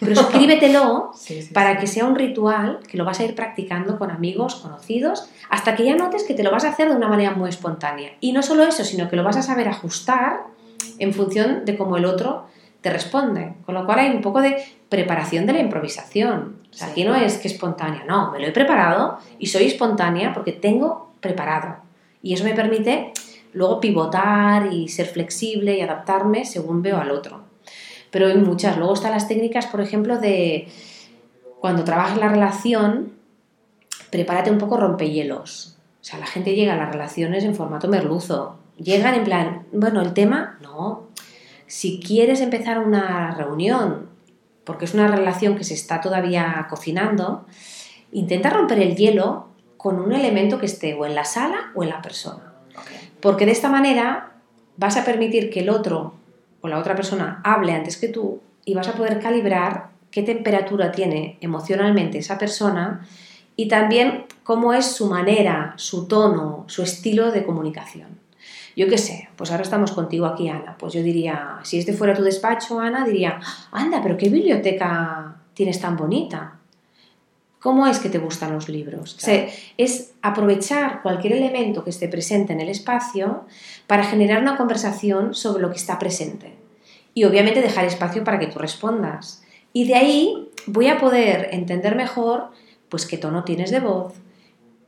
Pero 0.00 0.12
escríbetelo 0.20 1.12
Sí, 1.14 1.40
sí, 1.40 1.54
para 1.54 1.74
sí. 1.74 1.78
que 1.78 1.86
sea 1.86 2.04
un 2.04 2.16
ritual 2.16 2.80
que 2.88 2.98
lo 2.98 3.04
vas 3.04 3.20
a 3.20 3.24
ir 3.24 3.36
practicando 3.36 3.96
con 3.96 4.10
amigos, 4.10 4.56
conocidos, 4.56 5.30
hasta 5.48 5.76
que 5.76 5.84
ya 5.84 5.94
notes 5.94 6.24
que 6.24 6.34
te 6.34 6.42
lo 6.42 6.50
vas 6.50 6.64
a 6.64 6.70
hacer 6.70 6.88
de 6.88 6.96
una 6.96 7.06
manera 7.06 7.30
muy 7.30 7.48
espontánea. 7.48 8.14
Y 8.18 8.32
no 8.32 8.42
solo 8.42 8.64
eso, 8.64 8.84
sino 8.84 9.08
que 9.08 9.14
lo 9.14 9.22
vas 9.22 9.36
a 9.36 9.42
saber 9.42 9.68
ajustar 9.68 10.40
en 10.98 11.14
función 11.14 11.64
de 11.64 11.76
cómo 11.76 11.96
el 11.96 12.06
otro 12.06 12.46
te 12.80 12.90
responde. 12.90 13.54
Con 13.66 13.76
lo 13.76 13.86
cual 13.86 14.00
hay 14.00 14.10
un 14.10 14.20
poco 14.20 14.40
de 14.40 14.60
preparación 14.88 15.46
de 15.46 15.52
la 15.52 15.60
improvisación. 15.60 16.56
O 16.72 16.74
sea, 16.74 16.88
aquí 16.88 17.04
no 17.04 17.14
es 17.14 17.38
que 17.38 17.46
espontánea, 17.46 18.02
no, 18.04 18.32
me 18.32 18.40
lo 18.40 18.48
he 18.48 18.50
preparado 18.52 19.18
y 19.38 19.46
soy 19.46 19.66
espontánea 19.66 20.34
porque 20.34 20.50
tengo 20.50 21.12
preparado. 21.20 21.86
Y 22.22 22.34
eso 22.34 22.44
me 22.44 22.54
permite 22.54 23.12
luego 23.52 23.80
pivotar 23.80 24.72
y 24.72 24.88
ser 24.88 25.06
flexible 25.06 25.76
y 25.76 25.80
adaptarme 25.80 26.44
según 26.44 26.82
veo 26.82 26.98
al 26.98 27.10
otro. 27.10 27.42
Pero 28.10 28.26
hay 28.26 28.36
muchas. 28.36 28.76
Luego 28.76 28.94
están 28.94 29.12
las 29.12 29.28
técnicas, 29.28 29.66
por 29.66 29.80
ejemplo, 29.80 30.18
de 30.18 30.68
cuando 31.60 31.84
trabajas 31.84 32.18
la 32.18 32.28
relación, 32.28 33.12
prepárate 34.10 34.50
un 34.50 34.58
poco 34.58 34.76
rompehielos. 34.76 35.76
O 36.00 36.04
sea, 36.04 36.18
la 36.18 36.26
gente 36.26 36.54
llega 36.54 36.74
a 36.74 36.76
las 36.76 36.92
relaciones 36.92 37.44
en 37.44 37.54
formato 37.54 37.88
merluzo. 37.88 38.58
Llegan 38.76 39.14
en 39.14 39.24
plan, 39.24 39.66
bueno, 39.72 40.00
el 40.00 40.14
tema, 40.14 40.58
no. 40.62 41.08
Si 41.66 42.00
quieres 42.00 42.40
empezar 42.40 42.78
una 42.78 43.34
reunión, 43.34 44.08
porque 44.64 44.84
es 44.84 44.94
una 44.94 45.08
relación 45.08 45.56
que 45.56 45.64
se 45.64 45.74
está 45.74 46.00
todavía 46.00 46.66
cocinando, 46.70 47.46
intenta 48.12 48.50
romper 48.50 48.78
el 48.78 48.96
hielo 48.96 49.47
con 49.78 49.98
un 49.98 50.12
elemento 50.12 50.58
que 50.58 50.66
esté 50.66 50.92
o 50.92 51.06
en 51.06 51.14
la 51.14 51.24
sala 51.24 51.72
o 51.74 51.82
en 51.82 51.88
la 51.88 52.02
persona. 52.02 52.52
Porque 53.20 53.46
de 53.46 53.52
esta 53.52 53.70
manera 53.70 54.32
vas 54.76 54.98
a 54.98 55.04
permitir 55.04 55.48
que 55.48 55.60
el 55.60 55.70
otro 55.70 56.14
o 56.60 56.68
la 56.68 56.78
otra 56.78 56.94
persona 56.94 57.40
hable 57.44 57.72
antes 57.72 57.96
que 57.96 58.08
tú 58.08 58.40
y 58.64 58.74
vas 58.74 58.88
a 58.88 58.92
poder 58.92 59.20
calibrar 59.20 59.88
qué 60.10 60.22
temperatura 60.22 60.92
tiene 60.92 61.38
emocionalmente 61.40 62.18
esa 62.18 62.36
persona 62.36 63.06
y 63.56 63.68
también 63.68 64.26
cómo 64.44 64.72
es 64.72 64.86
su 64.86 65.06
manera, 65.06 65.74
su 65.76 66.06
tono, 66.06 66.64
su 66.68 66.82
estilo 66.82 67.32
de 67.32 67.44
comunicación. 67.44 68.18
Yo 68.76 68.88
qué 68.88 68.98
sé, 68.98 69.28
pues 69.36 69.50
ahora 69.50 69.64
estamos 69.64 69.90
contigo 69.92 70.26
aquí, 70.26 70.48
Ana. 70.48 70.76
Pues 70.78 70.92
yo 70.92 71.02
diría, 71.02 71.58
si 71.64 71.78
este 71.78 71.92
fuera 71.92 72.14
tu 72.14 72.22
despacho, 72.22 72.78
Ana, 72.78 73.04
diría, 73.04 73.40
anda, 73.72 74.00
pero 74.02 74.16
qué 74.16 74.28
biblioteca 74.28 75.36
tienes 75.54 75.80
tan 75.80 75.96
bonita. 75.96 76.57
¿Cómo 77.60 77.86
es 77.88 77.98
que 77.98 78.08
te 78.08 78.18
gustan 78.18 78.52
los 78.52 78.68
libros? 78.68 79.16
O 79.16 79.20
sea, 79.20 79.48
es 79.76 80.12
aprovechar 80.22 81.02
cualquier 81.02 81.32
elemento 81.32 81.82
que 81.82 81.90
esté 81.90 82.08
presente 82.08 82.52
en 82.52 82.60
el 82.60 82.68
espacio 82.68 83.46
para 83.86 84.04
generar 84.04 84.40
una 84.42 84.56
conversación 84.56 85.34
sobre 85.34 85.62
lo 85.62 85.70
que 85.70 85.76
está 85.76 85.98
presente. 85.98 86.54
Y 87.14 87.24
obviamente 87.24 87.60
dejar 87.60 87.84
espacio 87.84 88.22
para 88.22 88.38
que 88.38 88.46
tú 88.46 88.60
respondas. 88.60 89.42
Y 89.72 89.88
de 89.88 89.96
ahí 89.96 90.50
voy 90.66 90.86
a 90.86 90.98
poder 90.98 91.48
entender 91.52 91.96
mejor 91.96 92.50
pues 92.88 93.06
qué 93.06 93.18
tono 93.18 93.42
tienes 93.44 93.70
de 93.72 93.80
voz, 93.80 94.14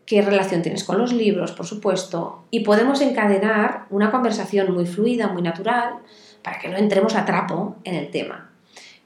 qué 0.06 0.22
relación 0.22 0.62
tienes 0.62 0.84
con 0.84 0.98
los 0.98 1.12
libros, 1.12 1.52
por 1.52 1.66
supuesto, 1.66 2.44
y 2.50 2.60
podemos 2.60 3.00
encadenar 3.00 3.86
una 3.90 4.10
conversación 4.10 4.72
muy 4.72 4.86
fluida, 4.86 5.28
muy 5.28 5.42
natural, 5.42 5.94
para 6.42 6.58
que 6.58 6.68
no 6.68 6.76
entremos 6.76 7.14
a 7.14 7.24
trapo 7.24 7.76
en 7.84 7.94
el 7.94 8.10
tema. 8.10 8.50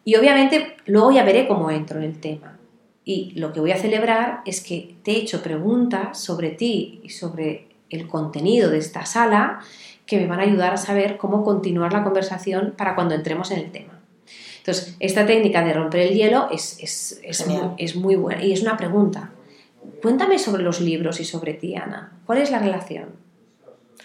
Y 0.05 0.17
obviamente 0.17 0.77
luego 0.87 1.13
ya 1.13 1.25
veré 1.25 1.49
cómo 1.49 1.71
entro 1.71 1.99
en 1.99 2.05
el 2.05 2.21
tema. 2.21 2.54
Y 3.05 3.33
lo 3.33 3.53
que 3.53 3.61
voy 3.61 3.73
a 3.73 3.77
celebrar 3.77 4.41
es 4.47 4.63
que 4.63 4.97
te 5.03 5.13
he 5.13 5.17
hecho 5.17 5.43
preguntas 5.43 6.19
sobre 6.19 6.51
ti 6.51 7.01
y 7.03 7.11
sobre 7.11 7.69
el 7.91 8.09
contenido 8.09 8.71
de 8.71 8.79
esta 8.79 9.05
sala 9.05 9.61
que 10.07 10.19
me 10.19 10.27
van 10.27 10.41
a 10.41 10.45
ayudar 10.45 10.75
a 10.75 10.77
saber 10.77 11.17
cómo 11.17 11.45
continuar 11.45 11.93
la 11.93 12.05
conversación 12.05 12.75
para 12.77 12.95
cuando 12.95 13.15
entremos 13.15 13.51
en 13.51 13.59
el 13.61 13.73
tema. 13.73 14.01
Entonces, 14.59 14.97
esta 15.01 15.27
técnica 15.27 15.63
de 15.63 15.75
romper 15.75 16.01
el 16.01 16.15
hielo 16.15 16.49
es, 16.51 16.79
es, 16.81 17.21
es, 17.23 17.47
muy, 17.47 17.61
es 17.77 17.97
muy 17.97 18.17
buena 18.17 18.43
y 18.43 18.53
es 18.53 18.63
una 18.63 18.77
pregunta. 18.77 19.31
Cuéntame 20.01 20.39
sobre 20.39 20.63
los 20.63 20.81
libros 20.81 21.21
y 21.21 21.25
sobre 21.25 21.53
ti, 21.53 21.77
Ana. 21.77 22.13
¿Cuál 22.25 22.39
es 22.39 22.51
la 22.51 22.59
relación? 22.59 23.24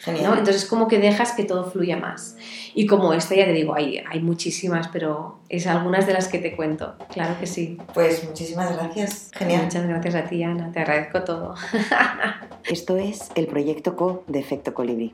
Genial. 0.02 0.32
¿no? 0.32 0.38
Entonces, 0.38 0.66
como 0.66 0.88
que 0.88 1.00
dejas 1.00 1.34
que 1.34 1.44
todo 1.44 1.70
fluya 1.70 1.98
más. 1.98 2.38
Y 2.74 2.86
como 2.86 3.14
esta, 3.14 3.36
ya 3.36 3.46
te 3.46 3.54
digo, 3.54 3.76
hay, 3.76 4.02
hay 4.10 4.22
muchísimas, 4.22 4.88
pero 4.88 5.40
es 5.50 5.68
algunas 5.68 6.08
de 6.08 6.14
las 6.14 6.28
que 6.28 6.40
te 6.40 6.56
cuento. 6.56 6.96
Claro 7.12 7.36
que 7.40 7.48
sí. 7.48 7.78
Pues 7.94 8.24
muchísimas 8.24 8.72
gracias. 8.76 9.32
Genial. 9.34 9.64
Muchas 9.64 9.88
gracias 9.88 10.16
a 10.16 10.24
ti, 10.26 10.44
Ana. 10.44 10.72
Te 10.72 10.80
agradezco 10.80 11.24
todo. 11.24 11.56
Esto 12.70 12.98
es 12.98 13.30
el 13.36 13.48
proyecto 13.48 13.96
CO 13.96 14.24
de 14.28 14.40
Efecto 14.40 14.74
Colibrí. 14.74 15.14